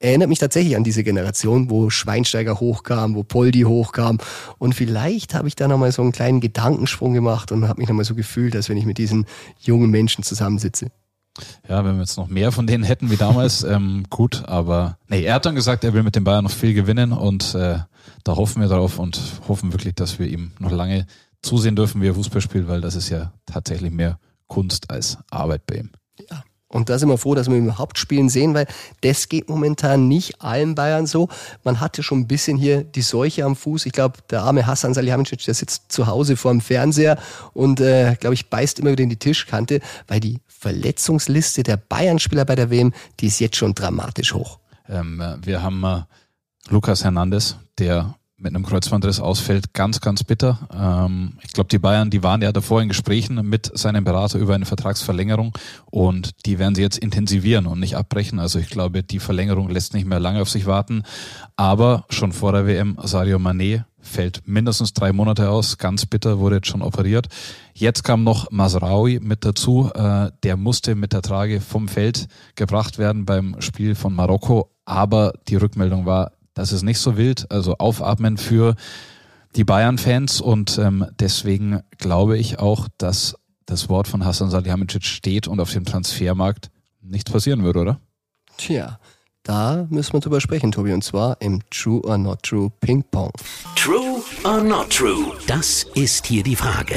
erinnert 0.00 0.28
mich 0.28 0.38
tatsächlich 0.38 0.76
an 0.76 0.82
diese 0.82 1.04
Generation, 1.04 1.70
wo 1.70 1.88
Schweinsteiger 1.88 2.58
hochkam, 2.58 3.14
wo 3.14 3.22
Poldi 3.22 3.62
hochkam 3.62 4.18
und 4.58 4.74
vielleicht 4.74 5.34
habe 5.34 5.46
ich 5.46 5.54
da 5.54 5.68
nochmal 5.68 5.92
so 5.92 6.02
einen 6.02 6.12
kleinen 6.12 6.40
Gedankensprung 6.40 7.14
gemacht 7.14 7.52
und 7.52 7.68
habe 7.68 7.80
mich 7.80 7.88
nochmal 7.88 8.04
so 8.04 8.14
gefühlt, 8.14 8.56
als 8.56 8.68
wenn 8.68 8.76
ich 8.76 8.86
mit 8.86 8.98
diesen 8.98 9.26
jungen 9.60 9.90
Menschen 9.90 10.24
zusammensitze. 10.24 10.90
Ja, 11.68 11.84
wenn 11.84 11.94
wir 11.94 12.02
jetzt 12.02 12.16
noch 12.16 12.28
mehr 12.28 12.52
von 12.52 12.66
denen 12.66 12.84
hätten 12.84 13.10
wie 13.10 13.16
damals, 13.16 13.62
ähm, 13.64 14.04
gut, 14.10 14.44
aber 14.46 14.98
nee, 15.08 15.24
er 15.24 15.34
hat 15.34 15.46
dann 15.46 15.54
gesagt, 15.54 15.84
er 15.84 15.94
will 15.94 16.02
mit 16.02 16.16
den 16.16 16.24
Bayern 16.24 16.44
noch 16.44 16.50
viel 16.50 16.74
gewinnen 16.74 17.12
und 17.12 17.54
äh, 17.54 17.78
da 18.22 18.36
hoffen 18.36 18.62
wir 18.62 18.68
drauf 18.68 18.98
und 18.98 19.20
hoffen 19.48 19.72
wirklich, 19.72 19.94
dass 19.94 20.18
wir 20.18 20.26
ihm 20.26 20.52
noch 20.58 20.70
lange 20.70 21.06
zusehen 21.42 21.76
dürfen, 21.76 22.00
wie 22.00 22.08
er 22.08 22.14
Fußball 22.14 22.40
spielt, 22.40 22.68
weil 22.68 22.80
das 22.80 22.94
ist 22.94 23.08
ja 23.08 23.32
tatsächlich 23.46 23.92
mehr 23.92 24.18
Kunst 24.46 24.90
als 24.90 25.18
Arbeit 25.30 25.66
bei 25.66 25.76
ihm. 25.76 25.90
Ja. 26.30 26.44
Und 26.74 26.88
da 26.88 26.98
sind 26.98 27.08
wir 27.08 27.18
froh, 27.18 27.36
dass 27.36 27.48
wir 27.48 27.56
ihn 27.56 27.66
überhaupt 27.66 27.98
spielen 27.98 28.28
sehen, 28.28 28.52
weil 28.52 28.66
das 29.02 29.28
geht 29.28 29.48
momentan 29.48 30.08
nicht 30.08 30.42
allen 30.42 30.74
Bayern 30.74 31.06
so. 31.06 31.28
Man 31.62 31.78
hatte 31.78 32.02
schon 32.02 32.20
ein 32.20 32.26
bisschen 32.26 32.56
hier 32.56 32.82
die 32.82 33.02
Seuche 33.02 33.44
am 33.44 33.54
Fuß. 33.54 33.86
Ich 33.86 33.92
glaube, 33.92 34.18
der 34.28 34.42
arme 34.42 34.66
Hassan 34.66 34.92
Salihamidzic, 34.92 35.44
der 35.44 35.54
sitzt 35.54 35.92
zu 35.92 36.08
Hause 36.08 36.36
vor 36.36 36.50
dem 36.50 36.60
Fernseher 36.60 37.16
und, 37.52 37.80
äh, 37.80 38.16
glaube 38.18 38.34
ich, 38.34 38.50
beißt 38.50 38.80
immer 38.80 38.90
wieder 38.90 39.04
in 39.04 39.08
die 39.08 39.18
Tischkante, 39.18 39.78
weil 40.08 40.18
die 40.18 40.40
Verletzungsliste 40.64 41.62
der 41.62 41.76
Bayern-Spieler 41.76 42.46
bei 42.46 42.54
der 42.54 42.70
WM, 42.70 42.94
die 43.20 43.26
ist 43.26 43.38
jetzt 43.38 43.56
schon 43.56 43.74
dramatisch 43.74 44.32
hoch. 44.32 44.60
Ähm, 44.88 45.22
wir 45.42 45.62
haben 45.62 45.84
äh, 45.84 46.04
Lukas 46.70 47.04
Hernandez, 47.04 47.56
der 47.76 48.14
mit 48.44 48.54
einem 48.54 48.64
Kreuzbandriss 48.64 49.18
ausfällt, 49.18 49.72
ganz, 49.72 50.00
ganz 50.00 50.22
bitter. 50.22 50.68
Ähm, 50.72 51.38
ich 51.42 51.52
glaube, 51.52 51.68
die 51.68 51.78
Bayern, 51.78 52.10
die 52.10 52.22
waren 52.22 52.42
ja 52.42 52.52
davor 52.52 52.82
in 52.82 52.88
Gesprächen 52.88 53.36
mit 53.48 53.76
seinem 53.76 54.04
Berater 54.04 54.38
über 54.38 54.54
eine 54.54 54.66
Vertragsverlängerung 54.66 55.56
und 55.90 56.46
die 56.46 56.58
werden 56.58 56.74
sie 56.74 56.82
jetzt 56.82 56.98
intensivieren 56.98 57.66
und 57.66 57.80
nicht 57.80 57.96
abbrechen. 57.96 58.38
Also 58.38 58.58
ich 58.58 58.68
glaube, 58.68 59.02
die 59.02 59.18
Verlängerung 59.18 59.70
lässt 59.70 59.94
nicht 59.94 60.06
mehr 60.06 60.20
lange 60.20 60.42
auf 60.42 60.50
sich 60.50 60.66
warten. 60.66 61.02
Aber 61.56 62.04
schon 62.10 62.32
vor 62.32 62.52
der 62.52 62.66
WM, 62.66 62.98
Sadio 63.02 63.38
Mané 63.38 63.84
fällt 64.04 64.46
mindestens 64.46 64.92
drei 64.92 65.12
Monate 65.12 65.48
aus, 65.48 65.78
ganz 65.78 66.06
bitter, 66.06 66.38
wurde 66.38 66.56
jetzt 66.56 66.68
schon 66.68 66.82
operiert. 66.82 67.28
Jetzt 67.72 68.04
kam 68.04 68.22
noch 68.22 68.50
Masraoui 68.50 69.20
mit 69.20 69.44
dazu, 69.44 69.90
äh, 69.94 70.30
der 70.42 70.56
musste 70.56 70.94
mit 70.94 71.12
der 71.12 71.22
Trage 71.22 71.60
vom 71.60 71.88
Feld 71.88 72.28
gebracht 72.54 72.98
werden 72.98 73.24
beim 73.24 73.56
Spiel 73.60 73.94
von 73.94 74.14
Marokko, 74.14 74.70
aber 74.84 75.32
die 75.48 75.56
Rückmeldung 75.56 76.04
war, 76.04 76.32
das 76.54 76.72
ist 76.72 76.82
nicht 76.82 76.98
so 76.98 77.16
wild. 77.16 77.50
Also 77.50 77.76
aufatmen 77.78 78.36
für 78.36 78.74
die 79.56 79.64
Bayern-Fans 79.64 80.40
und 80.40 80.78
ähm, 80.78 81.06
deswegen 81.20 81.80
glaube 81.98 82.38
ich 82.38 82.58
auch, 82.58 82.88
dass 82.98 83.36
das 83.66 83.88
Wort 83.88 84.08
von 84.08 84.24
Hassan 84.24 84.50
Salihamidzic 84.50 85.04
steht 85.04 85.48
und 85.48 85.60
auf 85.60 85.72
dem 85.72 85.84
Transfermarkt 85.84 86.70
nichts 87.00 87.30
passieren 87.30 87.62
würde, 87.62 87.80
oder? 87.80 88.00
Tja, 88.56 88.98
da 89.42 89.86
müssen 89.90 90.14
wir 90.14 90.20
drüber 90.20 90.40
sprechen, 90.40 90.72
Tobi, 90.72 90.92
und 90.92 91.04
zwar 91.04 91.40
im 91.40 91.60
True 91.70 92.00
or 92.02 92.18
Not 92.18 92.42
True 92.42 92.70
Ping 92.80 93.04
Pong. 93.10 93.30
True 93.76 94.22
or 94.44 94.62
Not 94.62 94.90
True? 94.90 95.32
Das 95.46 95.86
ist 95.94 96.26
hier 96.26 96.42
die 96.42 96.56
Frage. 96.56 96.96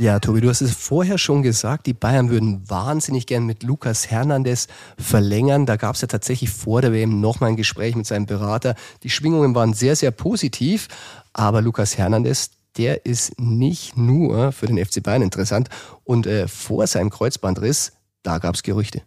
Ja, 0.00 0.18
Tobi, 0.18 0.40
du 0.40 0.48
hast 0.48 0.62
es 0.62 0.74
vorher 0.74 1.18
schon 1.18 1.42
gesagt, 1.42 1.84
die 1.84 1.92
Bayern 1.92 2.30
würden 2.30 2.66
wahnsinnig 2.70 3.26
gern 3.26 3.44
mit 3.44 3.62
Lukas 3.62 4.10
Hernandez 4.10 4.66
verlängern. 4.96 5.66
Da 5.66 5.76
gab 5.76 5.94
es 5.94 6.00
ja 6.00 6.08
tatsächlich 6.08 6.48
vor 6.48 6.80
der 6.80 6.94
WM 6.94 7.20
nochmal 7.20 7.50
ein 7.50 7.56
Gespräch 7.56 7.94
mit 7.96 8.06
seinem 8.06 8.24
Berater. 8.24 8.76
Die 9.02 9.10
Schwingungen 9.10 9.54
waren 9.54 9.74
sehr, 9.74 9.94
sehr 9.96 10.10
positiv, 10.10 10.88
aber 11.34 11.60
Lukas 11.60 11.98
Hernandez, 11.98 12.48
der 12.78 13.04
ist 13.04 13.38
nicht 13.38 13.98
nur 13.98 14.52
für 14.52 14.64
den 14.64 14.82
FC 14.82 15.02
Bayern 15.02 15.20
interessant. 15.20 15.68
Und 16.02 16.26
äh, 16.26 16.48
vor 16.48 16.86
seinem 16.86 17.10
Kreuzbandriss, 17.10 17.92
da 18.22 18.38
gab 18.38 18.54
es 18.54 18.62
Gerüchte. 18.62 19.02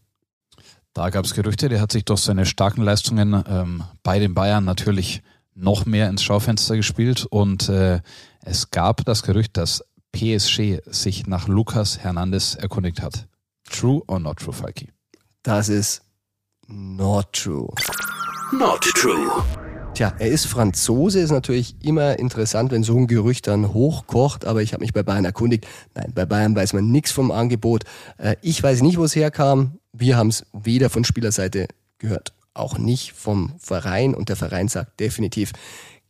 Da 0.94 1.10
gab 1.10 1.26
es 1.26 1.34
Gerüchte, 1.34 1.70
der 1.70 1.82
hat 1.82 1.92
sich 1.92 2.06
durch 2.06 2.20
seine 2.20 2.46
starken 2.46 2.84
Leistungen 2.84 3.44
ähm, 3.50 3.84
bei 4.04 4.20
den 4.20 4.36
Bayern 4.36 4.64
natürlich 4.64 5.24
noch 5.56 5.88
mehr 5.88 6.08
ins 6.08 6.22
Schaufenster 6.22 6.76
gespielt 6.76 7.26
und 7.26 7.68
äh, 7.70 8.02
es 8.46 8.70
gab 8.70 9.06
das 9.06 9.24
Gerücht, 9.24 9.58
dass 9.58 9.84
PSG 10.14 10.82
sich 10.86 11.28
nach 11.28 11.48
Lukas 11.48 12.00
Hernandez 12.00 12.56
erkundigt 12.56 13.02
hat. 13.02 13.28
True 13.70 14.02
or 14.08 14.20
not 14.20 14.38
true, 14.38 14.54
Falki? 14.54 14.90
Das 15.42 15.68
ist 15.68 16.02
not 16.68 17.34
true. 17.34 17.68
Not 18.52 18.82
true. 18.82 19.44
Tja, 19.96 20.14
er 20.18 20.30
ist 20.30 20.48
Franzose, 20.48 21.20
ist 21.20 21.32
natürlich 21.32 21.76
immer 21.84 22.18
interessant, 22.18 22.72
wenn 22.72 22.84
so 22.84 22.98
ein 22.98 23.08
Gerücht 23.08 23.48
dann 23.48 23.74
hochkocht, 23.74 24.46
aber 24.46 24.62
ich 24.62 24.74
habe 24.74 24.82
mich 24.82 24.94
bei 24.94 25.04
Bayern 25.04 25.26
erkundigt. 25.26 25.68
Nein, 25.94 26.12
bei 26.16 26.26
Bayern 26.26 26.56
weiß 26.56 26.74
man 26.74 26.90
nichts 26.90 27.12
vom 27.12 27.30
Angebot. 27.32 27.84
Äh, 28.18 28.36
ich 28.42 28.62
weiß 28.62 28.82
nicht, 28.82 28.98
wo 28.98 29.04
es 29.04 29.16
herkam. 29.16 29.80
Wir 29.92 30.18
haben 30.18 30.30
es 30.30 30.46
weder 30.52 30.90
von 30.90 31.04
Spielerseite 31.04 31.68
gehört, 32.00 32.34
auch 32.54 32.78
nicht 32.78 33.14
vom 33.14 33.54
Verein 33.60 34.16
und 34.16 34.30
der 34.30 34.36
Verein 34.36 34.68
sagt 34.68 35.00
definitiv, 35.00 35.52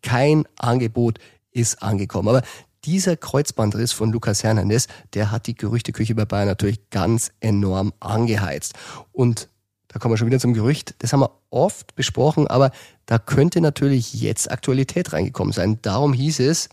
kein 0.02 0.46
Angebot 0.58 1.20
ist 1.52 1.84
angekommen. 1.84 2.30
Aber 2.30 2.44
dieser 2.86 3.18
Kreuzbandriss 3.18 3.92
von 3.92 4.12
Lukas 4.12 4.44
Hernandez, 4.44 4.88
der 5.14 5.32
hat 5.32 5.48
die 5.48 5.56
Gerüchteküche 5.56 6.16
bei 6.16 6.26
Bayern 6.26 6.48
natürlich 6.48 6.90
ganz 6.90 7.32
enorm 7.40 7.94
angeheizt. 8.00 8.74
Und 9.12 9.50
da 9.88 10.00
kommen 10.00 10.14
wir 10.14 10.18
schon 10.18 10.28
wieder 10.28 10.40
zum 10.40 10.54
Gerücht. 10.54 10.96
Das 11.00 11.14
haben 11.14 11.22
wir 11.22 11.32
oft 11.50 11.96
besprochen, 11.96 12.48
aber 12.48 12.72
da 13.06 13.20
könnte 13.20 13.62
natürlich 13.62 14.14
jetzt 14.14 14.52
Aktualität 14.52 15.14
reingekommen 15.14 15.54
sein. 15.54 15.80
Darum 15.82 16.14
hieß 16.14 16.40
es, 16.40 16.70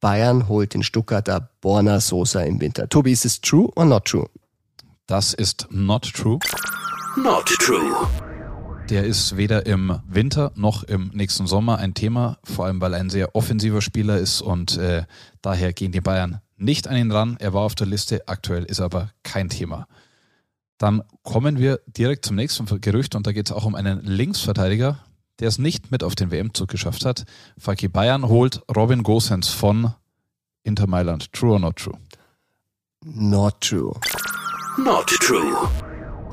Bayern 0.00 0.48
holt 0.48 0.74
den 0.74 0.82
Stuttgarter 0.82 1.50
Borna 1.60 2.00
Sosa 2.00 2.42
im 2.42 2.60
Winter. 2.60 2.88
Tobi, 2.88 3.12
ist 3.12 3.24
es 3.24 3.40
true 3.40 3.70
or 3.76 3.84
not 3.84 4.04
true? 4.04 4.28
Das 5.06 5.32
ist 5.32 5.66
not 5.70 6.12
true. 6.12 6.38
Not 7.16 7.46
true. 7.46 8.06
Der 8.92 9.04
ist 9.04 9.38
weder 9.38 9.64
im 9.64 10.00
Winter 10.06 10.52
noch 10.54 10.82
im 10.82 11.12
nächsten 11.14 11.46
Sommer 11.46 11.78
ein 11.78 11.94
Thema, 11.94 12.36
vor 12.44 12.66
allem 12.66 12.78
weil 12.82 12.92
er 12.92 13.00
ein 13.00 13.08
sehr 13.08 13.34
offensiver 13.34 13.80
Spieler 13.80 14.18
ist 14.18 14.42
und 14.42 14.76
äh, 14.76 15.04
daher 15.40 15.72
gehen 15.72 15.92
die 15.92 16.02
Bayern 16.02 16.42
nicht 16.58 16.86
an 16.86 16.98
ihn 16.98 17.10
ran. 17.10 17.38
Er 17.40 17.54
war 17.54 17.62
auf 17.62 17.74
der 17.74 17.86
Liste, 17.86 18.28
aktuell 18.28 18.64
ist 18.64 18.80
aber 18.80 19.08
kein 19.22 19.48
Thema. 19.48 19.88
Dann 20.76 21.02
kommen 21.22 21.58
wir 21.58 21.80
direkt 21.86 22.26
zum 22.26 22.36
nächsten 22.36 22.66
Gerücht 22.82 23.14
und 23.14 23.26
da 23.26 23.32
geht 23.32 23.48
es 23.48 23.56
auch 23.56 23.64
um 23.64 23.76
einen 23.76 24.02
Linksverteidiger, 24.02 24.98
der 25.40 25.48
es 25.48 25.56
nicht 25.56 25.90
mit 25.90 26.04
auf 26.04 26.14
den 26.14 26.30
WM-Zug 26.30 26.68
geschafft 26.68 27.06
hat. 27.06 27.24
Faki 27.56 27.88
Bayern 27.88 28.28
holt 28.28 28.60
Robin 28.76 29.02
Gosens 29.04 29.48
von 29.48 29.94
Inter 30.64 30.86
Mailand. 30.86 31.32
True 31.32 31.52
or 31.52 31.58
not 31.58 31.76
true? 31.76 31.96
Not 33.02 33.58
true. 33.62 33.94
Not 34.76 35.06
true. 35.06 35.70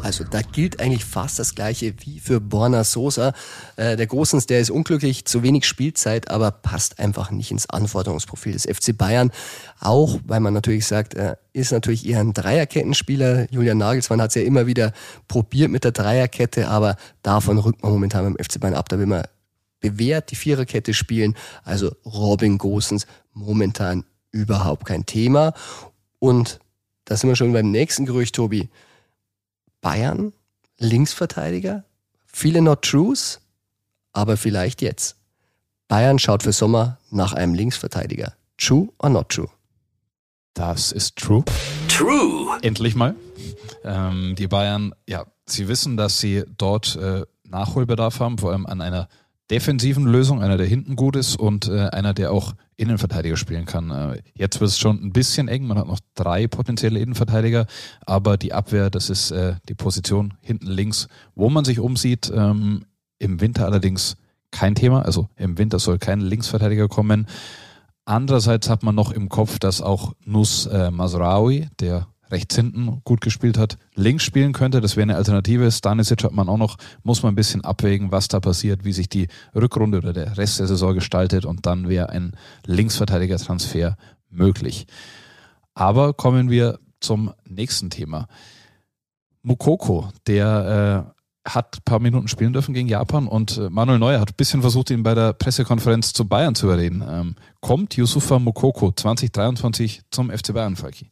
Also 0.01 0.23
da 0.23 0.41
gilt 0.41 0.79
eigentlich 0.79 1.05
fast 1.05 1.39
das 1.39 1.55
gleiche 1.55 1.93
wie 1.99 2.19
für 2.19 2.39
Borna 2.39 2.83
Sosa. 2.83 3.33
Äh, 3.75 3.97
der 3.97 4.07
Großens, 4.07 4.45
der 4.45 4.59
ist 4.59 4.69
unglücklich, 4.69 5.25
zu 5.25 5.43
wenig 5.43 5.65
Spielzeit, 5.65 6.29
aber 6.29 6.51
passt 6.51 6.99
einfach 6.99 7.31
nicht 7.31 7.51
ins 7.51 7.69
Anforderungsprofil 7.69 8.53
des 8.53 8.65
FC 8.65 8.97
Bayern. 8.97 9.31
Auch, 9.79 10.19
weil 10.25 10.39
man 10.39 10.53
natürlich 10.53 10.87
sagt, 10.87 11.13
er 11.13 11.37
ist 11.53 11.71
natürlich 11.71 12.07
eher 12.07 12.19
ein 12.19 12.33
Dreierkettenspieler. 12.33 13.47
Julian 13.51 13.77
Nagelsmann 13.77 14.21
hat 14.21 14.29
es 14.29 14.35
ja 14.35 14.43
immer 14.43 14.67
wieder 14.67 14.93
probiert 15.27 15.69
mit 15.69 15.83
der 15.83 15.91
Dreierkette, 15.91 16.67
aber 16.67 16.95
davon 17.21 17.57
rückt 17.57 17.83
man 17.83 17.91
momentan 17.91 18.23
beim 18.23 18.43
FC 18.43 18.59
Bayern 18.59 18.75
ab. 18.75 18.89
Da 18.89 18.97
will 18.99 19.05
man 19.05 19.23
bewährt 19.79 20.31
die 20.31 20.35
Viererkette 20.35 20.93
spielen. 20.93 21.35
Also 21.63 21.91
Robin 22.05 22.57
Gosens 22.57 23.07
momentan 23.33 24.05
überhaupt 24.31 24.85
kein 24.85 25.05
Thema. 25.05 25.53
Und 26.19 26.59
da 27.05 27.15
sind 27.17 27.29
wir 27.29 27.35
schon 27.35 27.53
beim 27.53 27.71
nächsten 27.71 28.05
Gerücht, 28.05 28.35
Tobi. 28.35 28.69
Bayern, 29.81 30.33
Linksverteidiger, 30.77 31.83
viele 32.25 32.61
Not 32.61 32.83
Trues, 32.83 33.39
aber 34.13 34.37
vielleicht 34.37 34.81
jetzt. 34.81 35.15
Bayern 35.87 36.19
schaut 36.19 36.43
für 36.43 36.51
Sommer 36.51 36.99
nach 37.09 37.33
einem 37.33 37.53
Linksverteidiger. 37.53 38.33
True 38.57 38.89
or 38.99 39.09
not 39.09 39.29
true? 39.29 39.49
Das 40.53 40.91
ist 40.91 41.15
true. 41.15 41.43
True. 41.87 42.57
Endlich 42.61 42.95
mal. 42.95 43.15
Ähm, 43.83 44.35
die 44.37 44.47
Bayern, 44.47 44.93
ja, 45.07 45.25
sie 45.45 45.67
wissen, 45.67 45.97
dass 45.97 46.19
sie 46.19 46.43
dort 46.57 46.95
äh, 46.97 47.25
Nachholbedarf 47.43 48.19
haben, 48.19 48.37
vor 48.37 48.51
allem 48.51 48.65
an 48.65 48.81
einer 48.81 49.07
defensiven 49.49 50.05
Lösung, 50.05 50.43
einer, 50.43 50.57
der 50.57 50.67
hinten 50.67 50.95
gut 50.95 51.15
ist 51.15 51.37
und 51.37 51.67
äh, 51.67 51.87
einer, 51.87 52.13
der 52.13 52.31
auch 52.31 52.53
Innenverteidiger 52.79 53.37
spielen 53.37 53.65
kann. 53.65 53.91
Äh, 53.91 54.21
jetzt 54.33 54.59
wird 54.59 54.69
es 54.69 54.79
schon 54.79 55.03
ein 55.03 55.11
bisschen 55.11 55.47
eng, 55.47 55.67
man 55.67 55.77
hat 55.77 55.87
noch 55.87 55.99
drei 56.15 56.47
potenzielle 56.47 56.99
Innenverteidiger, 56.99 57.65
aber 58.05 58.37
die 58.37 58.53
Abwehr, 58.53 58.89
das 58.89 59.09
ist 59.09 59.31
äh, 59.31 59.55
die 59.67 59.75
Position 59.75 60.35
hinten 60.41 60.67
links, 60.67 61.07
wo 61.35 61.49
man 61.49 61.65
sich 61.65 61.79
umsieht. 61.79 62.31
Ähm, 62.33 62.85
Im 63.19 63.41
Winter 63.41 63.65
allerdings 63.65 64.15
kein 64.51 64.75
Thema, 64.75 65.03
also 65.03 65.29
im 65.35 65.57
Winter 65.57 65.79
soll 65.79 65.99
kein 65.99 66.21
Linksverteidiger 66.21 66.87
kommen. 66.87 67.27
Andererseits 68.05 68.69
hat 68.69 68.81
man 68.81 68.95
noch 68.95 69.11
im 69.11 69.29
Kopf, 69.29 69.59
dass 69.59 69.81
auch 69.81 70.13
Nus 70.25 70.65
äh, 70.65 70.89
Masraoui, 70.89 71.67
der 71.79 72.07
rechts 72.31 72.55
hinten 72.55 73.01
gut 73.03 73.21
gespielt 73.21 73.57
hat, 73.57 73.77
links 73.95 74.23
spielen 74.23 74.53
könnte. 74.53 74.81
Das 74.81 74.95
wäre 74.95 75.03
eine 75.03 75.15
Alternative. 75.15 75.71
Stanisic 75.71 76.23
hat 76.23 76.31
man 76.31 76.49
auch 76.49 76.57
noch, 76.57 76.77
muss 77.03 77.23
man 77.23 77.33
ein 77.33 77.35
bisschen 77.35 77.63
abwägen, 77.63 78.11
was 78.11 78.27
da 78.27 78.39
passiert, 78.39 78.85
wie 78.85 78.93
sich 78.93 79.09
die 79.09 79.27
Rückrunde 79.55 79.97
oder 79.99 80.13
der 80.13 80.37
Rest 80.37 80.59
der 80.59 80.67
Saison 80.67 80.93
gestaltet 80.93 81.45
und 81.45 81.65
dann 81.65 81.89
wäre 81.89 82.09
ein 82.09 82.33
Linksverteidiger-Transfer 82.65 83.97
möglich. 84.29 84.87
Aber 85.73 86.13
kommen 86.13 86.49
wir 86.49 86.79
zum 86.99 87.33
nächsten 87.47 87.89
Thema. 87.89 88.27
Mukoko, 89.41 90.09
der 90.27 91.05
äh, 91.15 91.19
hat 91.49 91.77
ein 91.77 91.83
paar 91.85 91.99
Minuten 91.99 92.27
spielen 92.27 92.53
dürfen 92.53 92.73
gegen 92.73 92.87
Japan 92.87 93.27
und 93.27 93.57
äh, 93.57 93.69
Manuel 93.69 93.99
Neuer 93.99 94.19
hat 94.19 94.31
ein 94.31 94.37
bisschen 94.37 94.61
versucht, 94.61 94.89
ihn 94.91 95.03
bei 95.03 95.15
der 95.15 95.33
Pressekonferenz 95.33 96.13
zu 96.13 96.27
Bayern 96.27 96.55
zu 96.55 96.67
überreden. 96.67 97.03
Ähm, 97.07 97.35
kommt 97.61 97.95
Yusufa 97.95 98.39
Mukoko 98.39 98.91
2023 98.91 100.01
zum 100.11 100.29
FC 100.29 100.53
Bayern, 100.53 100.75
Falki? 100.75 101.11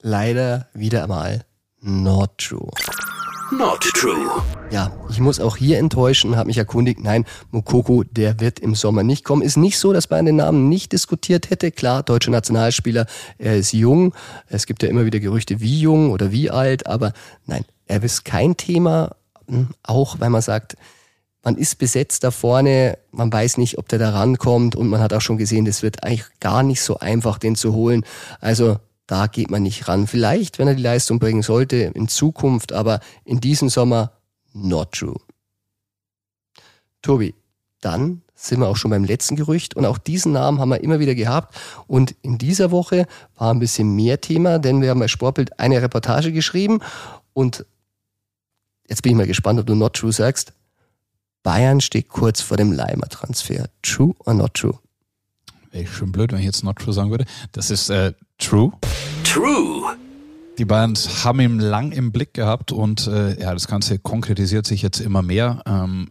Leider 0.00 0.68
wieder 0.74 1.02
einmal 1.02 1.44
not 1.80 2.36
true. 2.38 2.70
Not 3.52 3.80
true. 3.80 4.30
Ja, 4.70 4.92
ich 5.10 5.18
muss 5.18 5.40
auch 5.40 5.56
hier 5.56 5.78
enttäuschen, 5.78 6.36
habe 6.36 6.46
mich 6.46 6.58
erkundigt, 6.58 7.00
nein, 7.00 7.24
Mukoko, 7.50 8.04
der 8.04 8.38
wird 8.38 8.60
im 8.60 8.76
Sommer 8.76 9.02
nicht 9.02 9.24
kommen. 9.24 9.42
Ist 9.42 9.56
nicht 9.56 9.78
so, 9.78 9.92
dass 9.92 10.06
Bayern 10.06 10.26
den 10.26 10.36
Namen 10.36 10.68
nicht 10.68 10.92
diskutiert 10.92 11.50
hätte. 11.50 11.72
Klar, 11.72 12.04
deutscher 12.04 12.30
Nationalspieler, 12.30 13.06
er 13.38 13.56
ist 13.56 13.72
jung. 13.72 14.14
Es 14.46 14.66
gibt 14.66 14.84
ja 14.84 14.88
immer 14.88 15.04
wieder 15.04 15.18
Gerüchte, 15.18 15.60
wie 15.60 15.80
jung 15.80 16.12
oder 16.12 16.30
wie 16.30 16.50
alt, 16.50 16.86
aber 16.86 17.12
nein, 17.46 17.64
er 17.86 18.02
ist 18.04 18.24
kein 18.24 18.56
Thema, 18.56 19.16
hm, 19.48 19.70
auch 19.82 20.20
weil 20.20 20.30
man 20.30 20.42
sagt, 20.42 20.76
man 21.42 21.56
ist 21.56 21.78
besetzt 21.78 22.22
da 22.22 22.30
vorne, 22.30 22.98
man 23.10 23.32
weiß 23.32 23.56
nicht, 23.56 23.78
ob 23.78 23.88
der 23.88 23.98
da 23.98 24.10
rankommt 24.10 24.76
und 24.76 24.88
man 24.88 25.00
hat 25.00 25.12
auch 25.12 25.22
schon 25.22 25.38
gesehen, 25.38 25.64
das 25.64 25.82
wird 25.82 26.04
eigentlich 26.04 26.26
gar 26.38 26.62
nicht 26.62 26.82
so 26.82 26.98
einfach, 26.98 27.38
den 27.38 27.56
zu 27.56 27.72
holen. 27.72 28.04
Also 28.40 28.78
da 29.10 29.26
geht 29.26 29.50
man 29.50 29.64
nicht 29.64 29.88
ran. 29.88 30.06
Vielleicht, 30.06 30.60
wenn 30.60 30.68
er 30.68 30.76
die 30.76 30.82
Leistung 30.82 31.18
bringen 31.18 31.42
sollte, 31.42 31.76
in 31.76 32.06
Zukunft, 32.06 32.72
aber 32.72 33.00
in 33.24 33.40
diesem 33.40 33.68
Sommer 33.68 34.12
not 34.52 34.92
true. 34.92 35.18
Tobi, 37.02 37.34
dann 37.80 38.22
sind 38.36 38.60
wir 38.60 38.68
auch 38.68 38.76
schon 38.76 38.92
beim 38.92 39.02
letzten 39.02 39.34
Gerücht 39.34 39.74
und 39.74 39.84
auch 39.84 39.98
diesen 39.98 40.30
Namen 40.30 40.60
haben 40.60 40.68
wir 40.68 40.84
immer 40.84 41.00
wieder 41.00 41.16
gehabt 41.16 41.56
und 41.88 42.14
in 42.22 42.38
dieser 42.38 42.70
Woche 42.70 43.08
war 43.34 43.52
ein 43.52 43.58
bisschen 43.58 43.96
mehr 43.96 44.20
Thema, 44.20 44.60
denn 44.60 44.80
wir 44.80 44.90
haben 44.90 45.00
bei 45.00 45.08
Sportbild 45.08 45.58
eine 45.58 45.82
Reportage 45.82 46.30
geschrieben 46.30 46.78
und 47.32 47.66
jetzt 48.88 49.02
bin 49.02 49.10
ich 49.10 49.18
mal 49.18 49.26
gespannt, 49.26 49.58
ob 49.58 49.66
du 49.66 49.74
not 49.74 49.94
true 49.94 50.12
sagst. 50.12 50.52
Bayern 51.42 51.80
steht 51.80 52.08
kurz 52.10 52.40
vor 52.42 52.56
dem 52.56 52.70
Leimer-Transfer. 52.70 53.68
True 53.82 54.14
or 54.24 54.34
not 54.34 54.54
true? 54.54 54.78
Wäre 55.72 55.84
ich 55.84 55.90
schon 55.90 56.12
blöd, 56.12 56.30
wenn 56.30 56.38
ich 56.38 56.44
jetzt 56.44 56.62
not 56.62 56.76
true 56.76 56.92
sagen 56.92 57.10
würde. 57.10 57.24
Das 57.52 57.70
ist 57.70 57.88
äh, 57.90 58.12
true. 58.40 58.72
True. 59.24 59.96
Die 60.58 60.64
Bayern 60.64 60.94
haben 61.24 61.40
ihn 61.40 61.58
lang 61.58 61.92
im 61.92 62.12
Blick 62.12 62.34
gehabt 62.34 62.72
und 62.72 63.06
äh, 63.06 63.40
ja, 63.40 63.54
das 63.54 63.68
Ganze 63.68 63.98
konkretisiert 63.98 64.66
sich 64.66 64.82
jetzt 64.82 65.00
immer 65.00 65.22
mehr. 65.22 65.62
Ähm, 65.66 66.10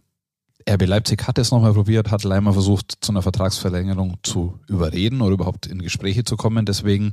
RB 0.68 0.86
Leipzig 0.86 1.26
hat 1.26 1.38
es 1.38 1.50
nochmal 1.50 1.72
probiert, 1.72 2.10
hat 2.10 2.24
Leimer 2.24 2.52
versucht, 2.52 2.98
zu 3.00 3.12
einer 3.12 3.22
Vertragsverlängerung 3.22 4.18
zu 4.22 4.58
überreden 4.68 5.20
oder 5.20 5.34
überhaupt 5.34 5.66
in 5.66 5.82
Gespräche 5.82 6.24
zu 6.24 6.36
kommen. 6.36 6.66
Deswegen 6.66 7.12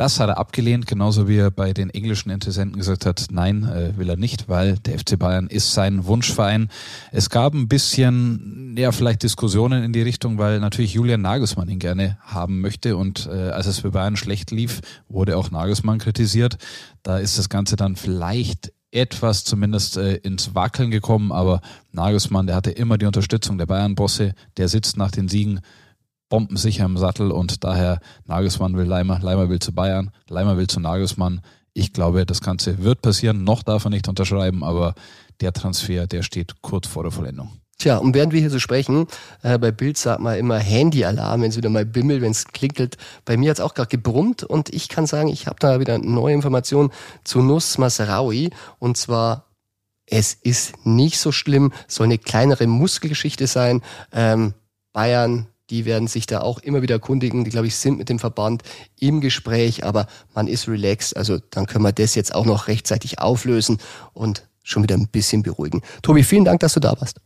das 0.00 0.18
hat 0.18 0.30
er 0.30 0.38
abgelehnt, 0.38 0.86
genauso 0.86 1.28
wie 1.28 1.36
er 1.36 1.50
bei 1.50 1.74
den 1.74 1.90
englischen 1.90 2.30
Interessenten 2.30 2.78
gesagt 2.78 3.04
hat, 3.04 3.26
nein, 3.30 3.64
äh, 3.64 3.98
will 3.98 4.08
er 4.08 4.16
nicht, 4.16 4.48
weil 4.48 4.78
der 4.78 4.98
FC 4.98 5.18
Bayern 5.18 5.46
ist 5.46 5.74
sein 5.74 6.06
Wunschverein. 6.06 6.70
Es 7.12 7.28
gab 7.28 7.52
ein 7.52 7.68
bisschen, 7.68 8.74
ja, 8.78 8.92
vielleicht 8.92 9.22
Diskussionen 9.22 9.84
in 9.84 9.92
die 9.92 10.00
Richtung, 10.00 10.38
weil 10.38 10.58
natürlich 10.58 10.94
Julian 10.94 11.20
Nagelsmann 11.20 11.68
ihn 11.68 11.80
gerne 11.80 12.16
haben 12.22 12.62
möchte 12.62 12.96
und 12.96 13.28
äh, 13.30 13.50
als 13.50 13.66
es 13.66 13.80
für 13.80 13.90
Bayern 13.90 14.16
schlecht 14.16 14.52
lief, 14.52 14.80
wurde 15.10 15.36
auch 15.36 15.50
Nagelsmann 15.50 15.98
kritisiert. 15.98 16.56
Da 17.02 17.18
ist 17.18 17.36
das 17.36 17.50
Ganze 17.50 17.76
dann 17.76 17.94
vielleicht 17.94 18.72
etwas 18.92 19.44
zumindest 19.44 19.98
äh, 19.98 20.14
ins 20.14 20.54
Wackeln 20.54 20.90
gekommen, 20.90 21.30
aber 21.30 21.60
Nagelsmann, 21.92 22.46
der 22.46 22.56
hatte 22.56 22.70
immer 22.70 22.96
die 22.96 23.04
Unterstützung 23.04 23.58
der 23.58 23.66
Bayern-Bosse, 23.66 24.32
der 24.56 24.68
sitzt 24.68 24.96
nach 24.96 25.10
den 25.10 25.28
Siegen 25.28 25.60
bombensicher 26.30 26.86
im 26.86 26.96
Sattel 26.96 27.30
und 27.30 27.62
daher 27.62 28.00
Nagelsmann 28.24 28.76
will 28.76 28.86
Leimer, 28.86 29.18
Leimer 29.20 29.50
will 29.50 29.58
zu 29.58 29.74
Bayern, 29.74 30.10
Leimer 30.28 30.56
will 30.56 30.68
zu 30.68 30.80
Nagelsmann. 30.80 31.42
Ich 31.74 31.92
glaube, 31.92 32.24
das 32.24 32.40
Ganze 32.40 32.82
wird 32.82 33.02
passieren. 33.02 33.44
Noch 33.44 33.62
darf 33.62 33.84
er 33.84 33.90
nicht 33.90 34.08
unterschreiben, 34.08 34.64
aber 34.64 34.94
der 35.40 35.52
Transfer, 35.52 36.06
der 36.06 36.22
steht 36.22 36.62
kurz 36.62 36.86
vor 36.86 37.02
der 37.02 37.12
Vollendung. 37.12 37.50
Tja, 37.78 37.96
und 37.96 38.14
während 38.14 38.32
wir 38.32 38.40
hier 38.40 38.50
so 38.50 38.58
sprechen, 38.58 39.06
äh, 39.42 39.58
bei 39.58 39.72
Bild 39.72 39.96
sagt 39.96 40.20
man 40.20 40.36
immer 40.36 40.58
Handyalarm, 40.58 41.40
wenn 41.40 41.50
es 41.50 41.56
wieder 41.56 41.70
mal 41.70 41.86
bimmelt, 41.86 42.20
wenn 42.20 42.32
es 42.32 42.46
klinkelt. 42.48 42.98
Bei 43.24 43.38
mir 43.38 43.50
hat 43.50 43.58
es 43.58 43.64
auch 43.64 43.72
gerade 43.72 43.88
gebrummt 43.88 44.44
und 44.44 44.68
ich 44.74 44.88
kann 44.88 45.06
sagen, 45.06 45.28
ich 45.28 45.46
habe 45.46 45.56
da 45.60 45.80
wieder 45.80 45.96
neue 45.98 46.34
Informationen 46.34 46.90
zu 47.24 47.40
Nuss 47.40 47.78
Masraoui 47.78 48.50
und 48.78 48.96
zwar 48.98 49.46
es 50.04 50.34
ist 50.34 50.84
nicht 50.84 51.18
so 51.18 51.32
schlimm, 51.32 51.72
soll 51.86 52.06
eine 52.06 52.18
kleinere 52.18 52.66
Muskelgeschichte 52.66 53.46
sein. 53.46 53.80
Ähm, 54.12 54.54
Bayern 54.92 55.46
die 55.70 55.84
werden 55.84 56.08
sich 56.08 56.26
da 56.26 56.40
auch 56.40 56.58
immer 56.58 56.82
wieder 56.82 56.96
erkundigen. 56.96 57.44
Die, 57.44 57.50
glaube 57.50 57.68
ich, 57.68 57.76
sind 57.76 57.98
mit 57.98 58.08
dem 58.08 58.18
Verband 58.18 58.62
im 58.98 59.20
Gespräch, 59.20 59.84
aber 59.84 60.06
man 60.34 60.48
ist 60.48 60.68
relaxed. 60.68 61.16
Also 61.16 61.38
dann 61.50 61.66
können 61.66 61.84
wir 61.84 61.92
das 61.92 62.14
jetzt 62.14 62.34
auch 62.34 62.44
noch 62.44 62.68
rechtzeitig 62.68 63.18
auflösen 63.18 63.78
und 64.12 64.46
schon 64.62 64.82
wieder 64.82 64.96
ein 64.96 65.08
bisschen 65.08 65.42
beruhigen. 65.42 65.82
Tobi, 66.02 66.22
vielen 66.22 66.44
Dank, 66.44 66.60
dass 66.60 66.74
du 66.74 66.80
da 66.80 67.00
warst. 67.00 67.20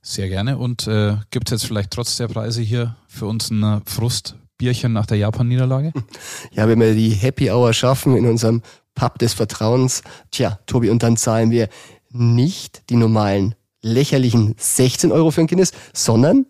Sehr 0.00 0.28
gerne. 0.28 0.58
Und 0.58 0.86
äh, 0.86 1.16
gibt 1.30 1.48
es 1.48 1.60
jetzt 1.60 1.66
vielleicht 1.66 1.90
trotz 1.90 2.16
der 2.16 2.28
Preise 2.28 2.62
hier 2.62 2.96
für 3.08 3.26
uns 3.26 3.50
ein 3.50 3.62
äh, 3.62 3.80
Frustbierchen 3.84 4.92
nach 4.92 5.06
der 5.06 5.18
Japan-Niederlage? 5.18 5.92
Ja, 6.52 6.68
wenn 6.68 6.80
wir 6.80 6.94
die 6.94 7.10
Happy 7.10 7.50
Hour 7.50 7.72
schaffen 7.72 8.16
in 8.16 8.26
unserem 8.26 8.62
Pub 8.94 9.18
des 9.18 9.34
Vertrauens, 9.34 10.02
tja, 10.30 10.58
Tobi, 10.66 10.90
und 10.90 11.02
dann 11.02 11.16
zahlen 11.16 11.50
wir 11.50 11.68
nicht 12.10 12.88
die 12.90 12.96
normalen 12.96 13.54
lächerlichen 13.82 14.54
16 14.58 15.12
Euro 15.12 15.30
für 15.30 15.42
ein 15.42 15.46
Guinness, 15.46 15.72
sondern 15.92 16.46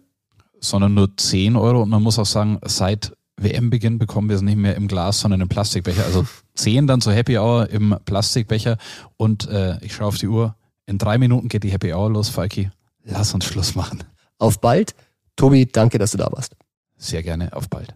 sondern 0.61 0.95
nur 0.95 1.17
10 1.17 1.57
Euro. 1.57 1.83
Und 1.83 1.91
man 1.91 2.03
muss 2.03 2.19
auch 2.19 2.27
sagen, 2.27 2.59
seit 2.65 3.13
WM-Beginn 3.37 3.99
bekommen 3.99 4.29
wir 4.29 4.37
es 4.37 4.43
nicht 4.43 4.57
mehr 4.57 4.75
im 4.77 4.89
Glas, 4.89 5.21
sondern 5.21 5.41
im 5.41 5.49
Plastikbecher. 5.49 6.05
Also 6.05 6.27
10 6.55 6.87
dann 6.87 7.01
zur 7.01 7.13
Happy 7.13 7.39
Hour 7.39 7.71
im 7.71 7.97
Plastikbecher. 8.05 8.77
Und 9.17 9.49
äh, 9.49 9.79
ich 9.85 9.95
schaue 9.95 10.09
auf 10.09 10.19
die 10.19 10.29
Uhr. 10.29 10.55
In 10.87 10.99
drei 10.99 11.19
Minuten 11.19 11.49
geht 11.49 11.65
die 11.65 11.71
Happy 11.71 11.93
Hour 11.93 12.11
los, 12.11 12.29
Falki. 12.29 12.71
Lass 13.05 13.35
uns 13.35 13.45
Schluss 13.45 13.75
machen. 13.75 14.05
Auf 14.39 14.61
bald. 14.61 14.95
Tobi, 15.37 15.67
danke, 15.67 15.99
dass 15.99 16.13
du 16.13 16.19
da 16.19 16.31
warst. 16.33 16.57
Sehr 16.97 17.23
gerne. 17.23 17.53
Auf 17.53 17.69
bald. 17.69 17.95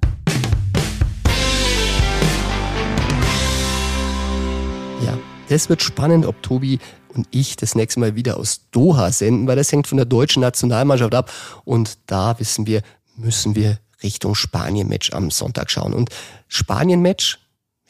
Ja, 5.04 5.18
das 5.48 5.68
wird 5.68 5.82
spannend, 5.82 6.24
ob 6.26 6.40
Tobi 6.42 6.78
und 7.14 7.28
ich 7.30 7.56
das 7.56 7.74
nächste 7.74 8.00
Mal 8.00 8.16
wieder 8.16 8.36
aus 8.36 8.62
Doha 8.70 9.12
senden, 9.12 9.46
weil 9.46 9.56
das 9.56 9.70
hängt 9.72 9.86
von 9.86 9.96
der 9.96 10.06
deutschen 10.06 10.40
Nationalmannschaft 10.40 11.14
ab. 11.14 11.30
Und 11.64 11.98
da 12.06 12.38
wissen 12.38 12.66
wir, 12.66 12.82
müssen 13.16 13.54
wir 13.54 13.78
Richtung 14.02 14.34
Spanien-Match 14.34 15.12
am 15.12 15.30
Sonntag 15.30 15.70
schauen. 15.70 15.94
Und 15.94 16.10
Spanien-Match, 16.48 17.38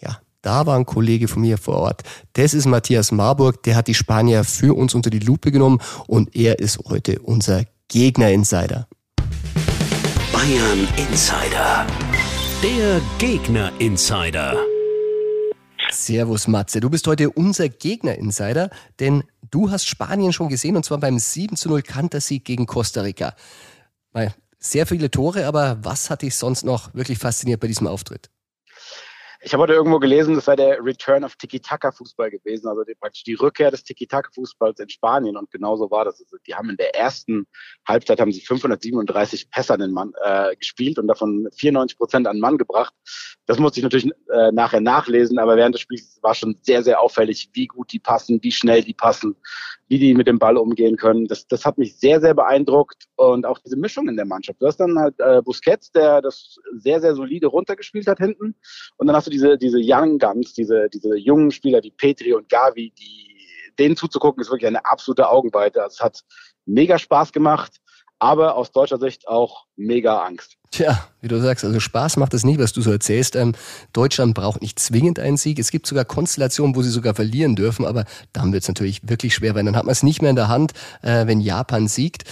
ja, 0.01 0.19
da 0.43 0.67
war 0.67 0.77
ein 0.77 0.87
Kollege 0.87 1.29
von 1.29 1.43
mir 1.43 1.59
vor 1.59 1.77
Ort. 1.79 2.03
Das 2.35 2.55
ist 2.55 2.67
Matthias 2.67 3.13
Marburg, 3.13 3.63
der 3.63 3.77
hat 3.77 3.89
die 3.89 3.95
Spanier 3.95 4.45
für 4.45 4.77
uns 4.77 4.95
unter 4.95 5.11
die 5.11 5.21
Lupe 5.21 5.53
genommen 5.53 5.81
und 6.07 6.35
er 6.37 6.59
ist 6.59 6.79
heute 6.89 7.21
unser 7.21 7.65
Gegner-Insider. 7.89 8.87
Bayern 10.33 10.89
Insider. 10.97 11.87
Der 12.63 13.01
Gegner 13.19 13.73
Insider. 13.79 14.57
Servus 15.95 16.49
Matze, 16.49 16.81
du 16.81 16.91
bist 16.91 17.07
heute 17.07 17.31
unser 17.31 17.69
Gegner-Insider, 17.69 18.71
denn 19.01 19.25
du 19.51 19.71
hast 19.71 19.87
Spanien 19.87 20.33
schon 20.33 20.49
gesehen 20.49 20.77
und 20.77 20.85
zwar 20.85 20.99
beim 20.99 21.19
7 21.19 21.57
zu 21.57 21.69
0 21.69 21.83
Kantersieg 21.83 22.45
gegen 22.45 22.67
Costa 22.67 23.03
Rica. 23.03 23.35
Sehr 24.59 24.87
viele 24.87 25.11
Tore, 25.11 25.47
aber 25.47 25.79
was 25.83 26.09
hat 26.11 26.23
dich 26.23 26.37
sonst 26.37 26.65
noch 26.65 26.95
wirklich 26.95 27.19
fasziniert 27.19 27.61
bei 27.61 27.67
diesem 27.67 27.87
Auftritt? 27.87 28.31
Ich 29.45 29.53
habe 29.53 29.65
heute 29.65 29.73
irgendwo 29.73 29.99
gelesen, 29.99 30.37
das 30.37 30.45
sei 30.45 30.55
der 30.55 30.79
Return 30.85 31.25
of 31.25 31.35
Tiki-Taka-Fußball 31.35 32.31
gewesen, 32.31 32.69
also 32.69 32.85
die, 32.85 32.95
praktisch 32.95 33.25
die 33.25 33.35
Rückkehr 33.35 33.73
des 33.73 33.83
Tiki-Taka-Fußballs 33.83 34.79
in 34.79 34.89
Spanien. 34.89 35.37
Und 35.37 35.51
genauso 35.51 35.91
war 35.91 36.05
das. 36.05 36.21
Also 36.21 36.37
die 36.47 36.55
haben 36.55 36.71
in 36.71 36.77
der 36.77 36.95
ersten 36.95 37.49
Halbzeit 37.87 38.21
haben 38.21 38.31
sie 38.31 38.41
537 38.41 39.51
Pässe 39.51 39.75
an 39.75 39.81
den 39.81 39.91
Mann 39.91 40.13
äh, 40.23 40.55
gespielt 40.55 40.97
und 41.01 41.09
davon 41.09 41.49
94 41.57 41.99
Prozent 41.99 42.29
an 42.29 42.37
den 42.37 42.41
Mann 42.41 42.57
gebracht. 42.57 42.95
Das 43.47 43.59
musste 43.59 43.81
ich 43.81 43.83
natürlich 43.85 44.13
äh, 44.31 44.53
nachher 44.53 44.81
nachlesen, 44.81 45.41
aber 45.41 45.57
während 45.57 45.75
des 45.75 45.83
Spiels 45.83 46.21
war 46.23 46.37
schon 46.37 46.57
sehr, 46.63 46.85
sehr 46.85 47.01
auffällig, 47.01 47.51
wie 47.53 47.67
gut 47.67 47.93
die 47.93 47.99
passen, 47.99 48.39
wie 48.43 48.53
schnell 48.53 48.83
die 48.83 48.95
passen, 48.95 49.35
wie 49.93 49.99
die 49.99 50.15
mit 50.15 50.27
dem 50.27 50.39
Ball 50.39 50.57
umgehen 50.57 50.97
können. 50.97 51.27
Das, 51.27 51.47
das 51.47 51.67
hat 51.67 51.77
mich 51.77 51.99
sehr, 51.99 52.19
sehr 52.19 52.33
beeindruckt 52.33 53.05
und 53.17 53.45
auch 53.45 53.59
diese 53.59 53.77
Mischung 53.77 54.09
in 54.09 54.17
der 54.17 54.25
Mannschaft. 54.25 54.63
Du 54.63 54.67
hast 54.67 54.79
dann 54.79 54.99
halt 54.99 55.15
äh, 55.21 55.43
Busquets, 55.43 55.93
der 55.93 56.23
das 56.23 56.57
sehr, 56.73 56.99
sehr 57.03 57.15
solide 57.15 57.49
runtergespielt 57.49 58.07
hat 58.07 58.17
hinten 58.17 58.55
und 58.97 59.07
dann 59.07 59.15
hast 59.15 59.27
du 59.27 59.31
diese, 59.31 59.59
diese 59.59 59.79
Young 59.83 60.19
Guns, 60.19 60.55
diese, 60.55 60.89
diese 60.89 61.15
jungen 61.19 61.51
Spieler 61.51 61.83
wie 61.83 61.91
Petri 61.91 62.33
und 62.33 62.49
Gavi, 62.49 62.91
die 62.99 63.37
denen 63.79 63.95
zuzugucken, 63.95 64.41
ist 64.41 64.51
wirklich 64.51 64.67
eine 64.67 64.83
absolute 64.87 65.29
Augenweite. 65.29 65.83
Also 65.83 65.97
es 65.97 66.01
hat 66.01 66.21
mega 66.65 66.99
Spaß 66.99 67.31
gemacht, 67.33 67.77
aber 68.23 68.55
aus 68.55 68.71
deutscher 68.71 68.99
Sicht 68.99 69.27
auch 69.27 69.67
mega 69.75 70.25
Angst. 70.25 70.57
Tja, 70.71 71.09
wie 71.21 71.27
du 71.27 71.41
sagst, 71.41 71.65
also 71.65 71.81
Spaß 71.81 72.19
macht 72.19 72.33
es 72.35 72.45
nicht, 72.45 72.61
was 72.61 72.73
du 72.73 72.81
so 72.81 72.93
erzählst. 72.93 73.35
Ähm, 73.35 73.53
Deutschland 73.93 74.35
braucht 74.35 74.63
nicht 74.63 74.79
zwingend 74.79 75.19
einen 75.19 75.37
Sieg. 75.37 75.59
Es 75.59 75.73
gibt 75.73 75.89
sogar 75.89 76.05
Konstellationen, 76.05 76.77
wo 76.77 76.83
sie 76.83 76.91
sogar 76.91 77.17
verlieren 77.17 77.57
dürfen, 77.57 77.85
aber 77.85 78.05
dann 78.33 78.53
wird 78.53 78.63
es 78.63 78.69
natürlich 78.69 79.09
wirklich 79.09 79.35
schwer, 79.35 79.57
weil 79.57 79.65
dann 79.65 79.75
hat 79.75 79.87
man 79.87 79.93
es 79.93 80.05
nicht 80.05 80.23
mehr 80.23 80.31
in 80.31 80.37
der 80.37 80.47
Hand, 80.47 80.73
äh, 81.03 81.27
wenn 81.27 81.41
Japan 81.41 81.89
siegt. 81.89 82.23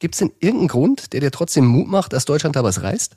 Gibt 0.00 0.16
es 0.16 0.18
denn 0.18 0.32
irgendeinen 0.40 0.68
Grund, 0.68 1.12
der 1.12 1.20
dir 1.20 1.30
trotzdem 1.30 1.66
Mut 1.66 1.86
macht, 1.86 2.12
dass 2.12 2.24
Deutschland 2.24 2.56
da 2.56 2.64
was 2.64 2.82
reißt? 2.82 3.16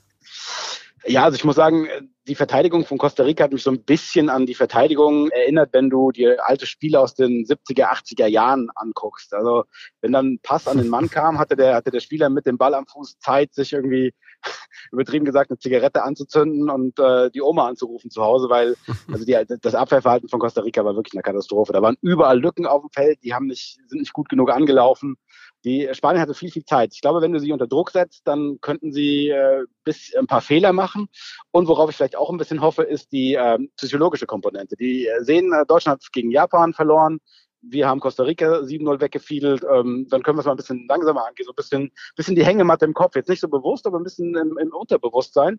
Ja, 1.06 1.24
also 1.24 1.34
ich 1.34 1.44
muss 1.44 1.56
sagen, 1.56 1.88
die 2.30 2.36
Verteidigung 2.36 2.84
von 2.84 2.96
Costa 2.96 3.24
Rica 3.24 3.42
hat 3.42 3.52
mich 3.52 3.64
so 3.64 3.72
ein 3.72 3.82
bisschen 3.82 4.28
an 4.30 4.46
die 4.46 4.54
Verteidigung 4.54 5.30
erinnert, 5.30 5.70
wenn 5.72 5.90
du 5.90 6.12
dir 6.12 6.38
alte 6.46 6.64
Spiele 6.64 7.00
aus 7.00 7.16
den 7.16 7.44
70er, 7.44 7.86
80er 7.86 8.26
Jahren 8.26 8.68
anguckst. 8.76 9.34
Also 9.34 9.64
wenn 10.00 10.12
dann 10.12 10.34
ein 10.34 10.40
Pass 10.40 10.68
an 10.68 10.78
den 10.78 10.86
Mann 10.86 11.10
kam, 11.10 11.40
hatte 11.40 11.56
der, 11.56 11.74
hatte 11.74 11.90
der 11.90 11.98
Spieler 11.98 12.30
mit 12.30 12.46
dem 12.46 12.56
Ball 12.56 12.74
am 12.74 12.86
Fuß 12.86 13.18
Zeit, 13.18 13.52
sich 13.52 13.72
irgendwie 13.72 14.14
übertrieben 14.92 15.24
gesagt 15.24 15.50
eine 15.50 15.58
Zigarette 15.58 16.02
anzuzünden 16.02 16.70
und 16.70 16.98
äh, 16.98 17.30
die 17.30 17.42
Oma 17.42 17.68
anzurufen 17.68 18.10
zu 18.10 18.22
Hause, 18.22 18.48
weil 18.48 18.76
also 19.12 19.24
die, 19.24 19.36
das 19.60 19.74
Abwehrverhalten 19.74 20.28
von 20.28 20.40
Costa 20.40 20.62
Rica 20.62 20.84
war 20.84 20.96
wirklich 20.96 21.14
eine 21.14 21.22
Katastrophe. 21.22 21.72
Da 21.72 21.82
waren 21.82 21.96
überall 22.00 22.40
Lücken 22.40 22.66
auf 22.66 22.82
dem 22.82 22.90
Feld, 22.90 23.18
die 23.22 23.34
haben 23.34 23.46
nicht, 23.46 23.78
sind 23.86 24.00
nicht 24.00 24.12
gut 24.12 24.28
genug 24.28 24.50
angelaufen. 24.50 25.16
Die 25.64 25.88
Spanien 25.92 26.22
hatte 26.22 26.34
viel, 26.34 26.50
viel 26.50 26.64
Zeit. 26.64 26.94
Ich 26.94 27.02
glaube, 27.02 27.20
wenn 27.20 27.32
du 27.32 27.40
sie 27.40 27.52
unter 27.52 27.66
Druck 27.66 27.90
setzt, 27.90 28.26
dann 28.26 28.58
könnten 28.60 28.92
sie 28.92 29.28
äh, 29.28 29.64
bis 29.84 30.14
ein 30.16 30.26
paar 30.26 30.40
Fehler 30.40 30.72
machen. 30.72 31.08
Und 31.50 31.68
worauf 31.68 31.90
ich 31.90 31.96
vielleicht 31.96 32.16
auch 32.16 32.30
ein 32.30 32.38
bisschen 32.38 32.62
hoffe, 32.62 32.82
ist 32.82 33.12
die 33.12 33.34
äh, 33.34 33.58
psychologische 33.76 34.26
Komponente. 34.26 34.76
Die 34.76 35.06
äh, 35.06 35.22
sehen, 35.22 35.52
äh, 35.52 35.66
Deutschland 35.66 36.02
hat 36.02 36.12
gegen 36.12 36.30
Japan 36.30 36.72
verloren. 36.72 37.18
Wir 37.62 37.88
haben 37.88 38.00
Costa 38.00 38.22
Rica 38.22 38.60
7-0 38.60 39.00
weggefiedelt. 39.00 39.64
Ähm, 39.70 40.06
dann 40.10 40.22
können 40.22 40.36
wir 40.36 40.40
es 40.40 40.46
mal 40.46 40.52
ein 40.52 40.56
bisschen 40.56 40.86
langsamer 40.88 41.26
angehen. 41.26 41.46
So 41.46 41.52
ein 41.52 41.56
bisschen, 41.56 41.90
bisschen 42.16 42.36
die 42.36 42.44
Hängematte 42.44 42.84
im 42.84 42.94
Kopf. 42.94 43.16
Jetzt 43.16 43.28
nicht 43.28 43.40
so 43.40 43.48
bewusst, 43.48 43.86
aber 43.86 43.98
ein 43.98 44.04
bisschen 44.04 44.34
im, 44.34 44.58
im 44.58 44.72
Unterbewusstsein 44.72 45.58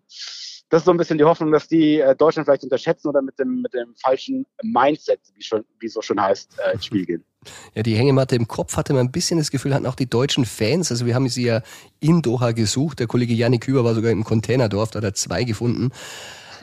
das 0.72 0.80
ist 0.80 0.86
so 0.86 0.90
ein 0.90 0.96
bisschen 0.96 1.18
die 1.18 1.24
Hoffnung, 1.24 1.52
dass 1.52 1.68
die 1.68 2.00
äh, 2.00 2.16
Deutschland 2.16 2.46
vielleicht 2.46 2.64
unterschätzen 2.64 3.08
oder 3.08 3.20
mit 3.20 3.38
dem, 3.38 3.60
mit 3.60 3.74
dem 3.74 3.94
falschen 3.94 4.46
Mindset, 4.62 5.20
wie, 5.34 5.42
schon, 5.42 5.66
wie 5.80 5.86
es 5.86 5.92
so 5.92 6.00
schon 6.00 6.18
heißt, 6.18 6.56
äh, 6.66 6.72
ins 6.72 6.86
Spiel 6.86 7.04
gehen. 7.04 7.22
Ja, 7.74 7.82
die 7.82 7.94
Hängematte 7.94 8.36
im 8.36 8.48
Kopf 8.48 8.74
hatte 8.78 8.94
man 8.94 9.06
ein 9.06 9.12
bisschen 9.12 9.36
das 9.36 9.50
Gefühl, 9.50 9.74
hatten 9.74 9.84
auch 9.84 9.96
die 9.96 10.08
deutschen 10.08 10.46
Fans. 10.46 10.90
Also 10.90 11.04
wir 11.04 11.14
haben 11.14 11.28
sie 11.28 11.44
ja 11.44 11.60
in 12.00 12.22
Doha 12.22 12.52
gesucht. 12.52 13.00
Der 13.00 13.06
Kollege 13.06 13.34
Janik 13.34 13.66
Hüber 13.66 13.84
war 13.84 13.94
sogar 13.94 14.12
im 14.12 14.24
Containerdorf, 14.24 14.92
da 14.92 14.98
hat 14.98 15.04
er 15.04 15.12
zwei 15.12 15.44
gefunden. 15.44 15.90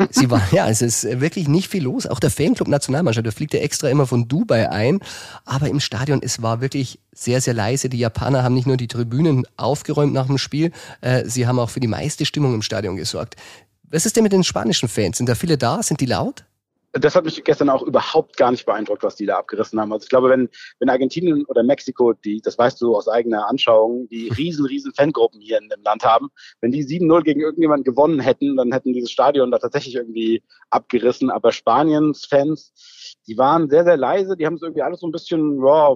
Sie 0.09 0.29
war, 0.29 0.41
ja, 0.51 0.69
es 0.69 0.81
ist 0.81 1.03
wirklich 1.19 1.47
nicht 1.47 1.69
viel 1.69 1.83
los. 1.83 2.07
Auch 2.07 2.19
der 2.19 2.31
Fanclub 2.31 2.67
Nationalmannschaft, 2.67 3.25
der 3.25 3.33
fliegt 3.33 3.53
ja 3.53 3.59
extra 3.59 3.89
immer 3.89 4.07
von 4.07 4.27
Dubai 4.27 4.69
ein. 4.69 4.99
Aber 5.45 5.67
im 5.67 5.79
Stadion, 5.79 6.21
es 6.23 6.41
war 6.41 6.62
wirklich 6.62 6.99
sehr, 7.13 7.41
sehr 7.41 7.53
leise. 7.53 7.89
Die 7.89 7.99
Japaner 7.99 8.43
haben 8.43 8.53
nicht 8.53 8.67
nur 8.67 8.77
die 8.77 8.88
Tribünen 8.88 9.45
aufgeräumt 9.57 10.13
nach 10.13 10.27
dem 10.27 10.38
Spiel, 10.38 10.71
äh, 11.01 11.25
sie 11.25 11.47
haben 11.47 11.59
auch 11.59 11.69
für 11.69 11.79
die 11.79 11.88
meiste 11.88 12.25
Stimmung 12.25 12.53
im 12.53 12.62
Stadion 12.62 12.95
gesorgt. 12.95 13.35
Was 13.83 14.05
ist 14.05 14.15
denn 14.15 14.23
mit 14.23 14.33
den 14.33 14.43
spanischen 14.43 14.88
Fans? 14.88 15.17
Sind 15.17 15.27
da 15.27 15.35
viele 15.35 15.57
da? 15.57 15.81
Sind 15.81 15.99
die 15.99 16.05
laut? 16.05 16.45
Das 16.93 17.15
hat 17.15 17.23
mich 17.23 17.43
gestern 17.43 17.69
auch 17.69 17.84
überhaupt 17.84 18.36
gar 18.38 18.49
nicht 18.49 18.65
beeindruckt, 18.65 19.04
was 19.04 19.15
die 19.15 19.28
da 19.28 19.38
abgerissen 19.38 19.80
haben. 19.80 19.93
Also 19.93 20.04
ich 20.04 20.10
glaube, 20.10 20.30
wenn, 20.30 20.49
wenn 20.80 20.89
Argentinien 20.89 21.45
oder 21.45 21.62
Mexiko, 21.62 22.13
die, 22.13 22.41
das 22.41 22.58
weißt 22.58 22.82
du 22.82 22.95
aus 22.95 23.08
eigener 23.08 23.47
Anschauung, 23.47 24.08
die 24.10 24.30
riesen, 24.30 24.65
riesen 24.65 24.93
Fangruppen 24.93 25.39
hier 25.39 25.60
in 25.60 25.69
dem 25.69 25.84
Land 25.84 26.04
haben, 26.04 26.30
wenn 26.62 26.71
die 26.71 26.84
7-0 26.84 27.21
gegen 27.21 27.41
irgendjemanden 27.41 27.84
gewonnen 27.84 28.19
hätten, 28.19 28.58
dann 28.58 28.71
hätten 28.71 28.93
dieses 28.93 29.12
Stadion 29.12 29.52
da 29.52 29.60
tatsächlich 29.60 29.95
irgendwie 29.95 30.41
abgerissen. 30.71 31.30
Aber 31.30 31.52
Spaniens 31.52 32.25
Fans, 32.25 33.17
die 33.28 33.38
waren 33.38 33.69
sehr, 33.69 33.84
sehr 33.84 33.97
leise, 33.97 34.36
die 34.36 34.47
haben 34.47 34.56
es 34.56 34.63
irgendwie 34.63 34.82
alles 34.82 35.02
so 35.02 35.08
ein 35.08 35.12
bisschen, 35.12 35.63
ja, 35.63 35.95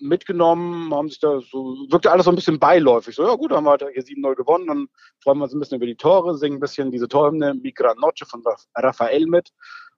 mitgenommen, 0.00 0.92
haben 0.94 1.08
sich 1.08 1.20
da 1.20 1.40
so, 1.40 1.76
wirkte 1.90 2.10
alles 2.10 2.24
so 2.24 2.30
ein 2.32 2.36
bisschen 2.36 2.58
beiläufig. 2.58 3.14
So, 3.14 3.24
ja 3.24 3.34
gut, 3.34 3.52
haben 3.52 3.64
wir 3.64 3.72
heute 3.72 3.88
hier 3.92 4.02
7-0 4.02 4.34
gewonnen, 4.34 4.66
dann 4.66 4.86
freuen 5.22 5.38
wir 5.38 5.44
uns 5.44 5.54
ein 5.54 5.60
bisschen 5.60 5.76
über 5.76 5.86
die 5.86 5.96
Tore, 5.96 6.36
singen 6.36 6.56
ein 6.56 6.60
bisschen 6.60 6.90
diese 6.90 7.08
Torhymne 7.08 7.54
Migra 7.54 7.94
Noche 7.94 8.26
von 8.26 8.42
Rafael 8.76 9.26
mit. 9.26 9.50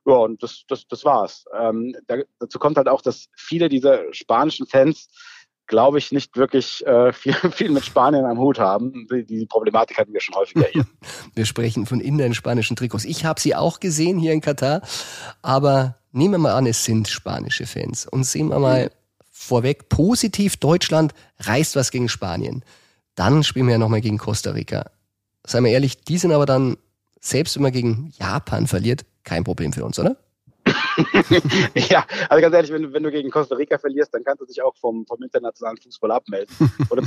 Ja, 0.06 0.14
und 0.14 0.42
das, 0.42 0.64
das, 0.68 0.86
das 0.88 1.04
war's. 1.04 1.44
Ähm, 1.58 1.94
da, 2.06 2.16
dazu 2.38 2.58
kommt 2.58 2.76
halt 2.76 2.88
auch, 2.88 3.02
dass 3.02 3.26
viele 3.36 3.68
dieser 3.68 4.12
spanischen 4.12 4.66
Fans, 4.66 5.10
glaube 5.66 5.98
ich, 5.98 6.10
nicht 6.10 6.36
wirklich 6.36 6.84
äh, 6.86 7.12
viel, 7.12 7.34
viel 7.34 7.70
mit 7.70 7.84
Spanien 7.84 8.24
am 8.24 8.38
Hut 8.38 8.58
haben. 8.58 9.06
Die, 9.10 9.24
die 9.24 9.46
Problematik 9.46 9.98
hatten 9.98 10.12
wir 10.12 10.20
schon 10.20 10.34
häufiger 10.34 10.66
hier. 10.72 10.86
wir 11.34 11.44
sprechen 11.44 11.86
von 11.86 12.00
in 12.00 12.18
den 12.18 12.34
spanischen 12.34 12.76
Trikots. 12.76 13.04
Ich 13.04 13.24
habe 13.24 13.40
sie 13.40 13.54
auch 13.54 13.80
gesehen 13.80 14.18
hier 14.18 14.32
in 14.32 14.40
Katar, 14.40 14.82
aber 15.42 15.96
nehmen 16.12 16.34
wir 16.34 16.38
mal 16.38 16.54
an, 16.54 16.66
es 16.66 16.84
sind 16.84 17.08
spanische 17.08 17.66
Fans 17.66 18.06
und 18.06 18.24
sehen 18.24 18.48
wir 18.48 18.58
mal, 18.58 18.90
vorweg, 19.50 19.88
positiv, 19.88 20.56
Deutschland 20.56 21.12
reißt 21.40 21.74
was 21.74 21.90
gegen 21.90 22.08
Spanien. 22.08 22.64
Dann 23.16 23.42
spielen 23.42 23.66
wir 23.66 23.72
ja 23.72 23.78
nochmal 23.78 24.00
gegen 24.00 24.16
Costa 24.16 24.52
Rica. 24.52 24.90
Seien 25.44 25.64
wir 25.64 25.72
ehrlich, 25.72 26.04
die 26.04 26.18
sind 26.18 26.30
aber 26.32 26.46
dann, 26.46 26.76
selbst 27.20 27.56
wenn 27.56 27.64
man 27.64 27.72
gegen 27.72 28.12
Japan 28.16 28.68
verliert, 28.68 29.04
kein 29.24 29.42
Problem 29.42 29.72
für 29.72 29.84
uns, 29.84 29.98
oder? 29.98 30.16
Ja, 31.74 32.04
also 32.28 32.40
ganz 32.42 32.54
ehrlich, 32.54 32.72
wenn 32.72 32.82
du, 32.82 32.92
wenn 32.92 33.02
du 33.02 33.10
gegen 33.10 33.30
Costa 33.30 33.54
Rica 33.54 33.78
verlierst, 33.78 34.12
dann 34.14 34.24
kannst 34.24 34.40
du 34.40 34.46
dich 34.46 34.62
auch 34.62 34.76
vom, 34.76 35.06
vom 35.06 35.22
internationalen 35.22 35.76
Fußball 35.78 36.10
abmelden. 36.10 36.54
Oder 36.90 37.02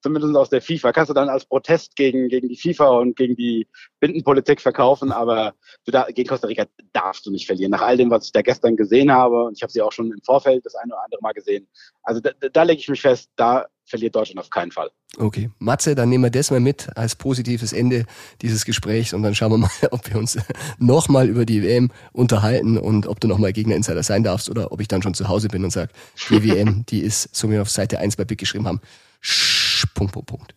zumindest 0.00 0.36
aus 0.36 0.50
der 0.50 0.62
FIFA. 0.62 0.92
Kannst 0.92 1.10
du 1.10 1.14
dann 1.14 1.28
als 1.28 1.44
Protest 1.44 1.96
gegen, 1.96 2.28
gegen 2.28 2.48
die 2.48 2.56
FIFA 2.56 2.88
und 2.98 3.16
gegen 3.16 3.36
die 3.36 3.66
Bindenpolitik 4.00 4.60
verkaufen, 4.60 5.12
aber 5.12 5.54
du 5.84 5.92
da, 5.92 6.06
gegen 6.10 6.28
Costa 6.28 6.46
Rica 6.46 6.66
darfst 6.92 7.26
du 7.26 7.30
nicht 7.30 7.46
verlieren. 7.46 7.70
Nach 7.70 7.82
all 7.82 7.96
dem, 7.96 8.10
was 8.10 8.26
ich 8.26 8.32
da 8.32 8.42
gestern 8.42 8.76
gesehen 8.76 9.12
habe, 9.12 9.44
und 9.44 9.56
ich 9.56 9.62
habe 9.62 9.72
sie 9.72 9.82
auch 9.82 9.92
schon 9.92 10.12
im 10.12 10.22
Vorfeld 10.22 10.64
das 10.64 10.74
eine 10.74 10.92
oder 10.92 11.04
andere 11.04 11.20
Mal 11.22 11.32
gesehen. 11.32 11.66
Also 12.02 12.20
da, 12.20 12.30
da 12.52 12.62
lege 12.62 12.80
ich 12.80 12.88
mich 12.88 13.00
fest, 13.00 13.30
da 13.36 13.66
verliert 13.84 14.14
Deutschland 14.14 14.40
auf 14.40 14.50
keinen 14.50 14.70
Fall. 14.70 14.90
Okay. 15.16 15.50
Matze, 15.58 15.94
dann 15.94 16.08
nehmen 16.08 16.24
wir 16.24 16.30
das 16.30 16.50
mal 16.50 16.60
mit 16.60 16.96
als 16.96 17.14
positives 17.14 17.72
Ende 17.72 18.06
dieses 18.42 18.64
Gesprächs 18.64 19.12
und 19.12 19.22
dann 19.22 19.34
schauen 19.34 19.52
wir 19.52 19.58
mal, 19.58 19.70
ob 19.90 20.08
wir 20.08 20.16
uns 20.16 20.38
nochmal 20.78 21.28
über 21.28 21.44
die 21.44 21.62
WM 21.62 21.90
unterhalten 22.12 22.78
und 22.78 23.06
ob 23.06 23.20
du 23.20 23.28
nochmal 23.28 23.52
Gegner-Insider 23.52 24.02
sein 24.02 24.24
darfst 24.24 24.50
oder 24.50 24.72
ob 24.72 24.80
ich 24.80 24.88
dann 24.88 25.02
schon 25.02 25.14
zu 25.14 25.28
Hause 25.28 25.48
bin 25.48 25.64
und 25.64 25.70
sage, 25.70 25.92
die 26.30 26.42
WM, 26.42 26.84
die 26.86 27.00
ist, 27.00 27.34
so 27.34 27.48
wie 27.48 27.52
wir 27.52 27.62
auf 27.62 27.70
Seite 27.70 27.98
1 27.98 28.16
bei 28.16 28.24
Big 28.24 28.38
geschrieben 28.38 28.66
haben, 28.66 28.80
Sch 29.20 29.86
Punkt, 29.94 30.12
Punkt, 30.12 30.28
Punkt. 30.28 30.54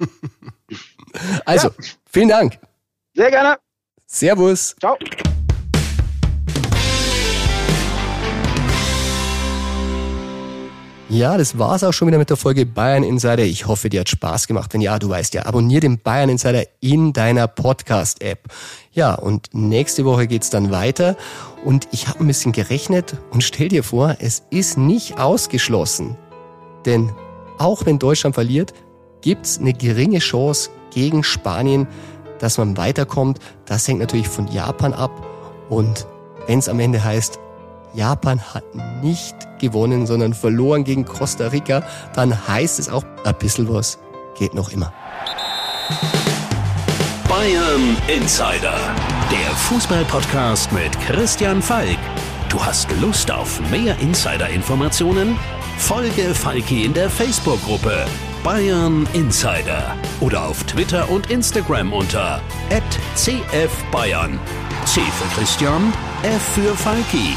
also, 1.44 1.68
ja. 1.68 1.74
vielen 2.06 2.28
Dank. 2.28 2.58
Sehr 3.14 3.30
gerne. 3.30 3.58
Servus. 4.06 4.74
Ciao. 4.80 4.96
Ja, 11.10 11.36
das 11.36 11.58
war's 11.58 11.82
auch 11.82 11.90
schon 11.90 12.06
wieder 12.06 12.18
mit 12.18 12.30
der 12.30 12.36
Folge 12.36 12.64
Bayern 12.64 13.02
Insider. 13.02 13.42
Ich 13.42 13.66
hoffe, 13.66 13.88
dir 13.88 14.02
hat 14.02 14.08
Spaß 14.08 14.46
gemacht. 14.46 14.72
Wenn 14.72 14.80
ja, 14.80 14.96
du 14.96 15.08
weißt 15.08 15.34
ja, 15.34 15.44
abonnier 15.44 15.80
den 15.80 15.98
Bayern 15.98 16.28
Insider 16.28 16.62
in 16.78 17.12
deiner 17.12 17.48
Podcast-App. 17.48 18.44
Ja, 18.92 19.16
und 19.16 19.48
nächste 19.52 20.04
Woche 20.04 20.28
geht's 20.28 20.50
dann 20.50 20.70
weiter. 20.70 21.16
Und 21.64 21.88
ich 21.90 22.06
habe 22.06 22.20
ein 22.20 22.28
bisschen 22.28 22.52
gerechnet 22.52 23.16
und 23.32 23.42
stell 23.42 23.66
dir 23.66 23.82
vor, 23.82 24.18
es 24.20 24.44
ist 24.50 24.78
nicht 24.78 25.18
ausgeschlossen. 25.18 26.16
Denn 26.86 27.10
auch 27.58 27.86
wenn 27.86 27.98
Deutschland 27.98 28.36
verliert, 28.36 28.72
gibt's 29.20 29.58
eine 29.58 29.72
geringe 29.72 30.20
Chance 30.20 30.70
gegen 30.94 31.24
Spanien, 31.24 31.88
dass 32.38 32.56
man 32.56 32.76
weiterkommt. 32.76 33.40
Das 33.64 33.88
hängt 33.88 33.98
natürlich 33.98 34.28
von 34.28 34.46
Japan 34.46 34.94
ab. 34.94 35.10
Und 35.68 36.06
wenn's 36.46 36.68
am 36.68 36.78
Ende 36.78 37.02
heißt, 37.02 37.40
Japan 37.94 38.40
hat 38.40 38.64
nicht 39.02 39.36
gewonnen, 39.58 40.06
sondern 40.06 40.34
verloren 40.34 40.84
gegen 40.84 41.04
Costa 41.04 41.48
Rica, 41.48 41.82
dann 42.14 42.48
heißt 42.48 42.78
es 42.78 42.88
auch, 42.88 43.04
ein 43.24 43.34
bisschen 43.38 43.72
was 43.72 43.98
geht 44.38 44.54
noch 44.54 44.70
immer. 44.70 44.92
Bayern 47.28 47.96
Insider, 48.08 48.74
der 49.30 49.50
Fußballpodcast 49.54 50.72
mit 50.72 50.98
Christian 51.00 51.62
Falk. 51.62 51.98
Du 52.48 52.62
hast 52.62 52.88
Lust 53.00 53.30
auf 53.30 53.60
mehr 53.70 53.96
Insider-Informationen? 54.00 55.36
Folge 55.78 56.34
Falki 56.34 56.84
in 56.84 56.92
der 56.92 57.08
Facebook-Gruppe 57.08 58.06
Bayern 58.42 59.06
Insider 59.12 59.94
oder 60.20 60.46
auf 60.46 60.64
Twitter 60.64 61.08
und 61.10 61.30
Instagram 61.30 61.92
unter 61.92 62.40
@cfbayern. 63.14 64.38
C 64.86 65.00
für 65.00 65.40
Christian, 65.40 65.92
F 66.22 66.42
für 66.54 66.74
Falki. 66.74 67.36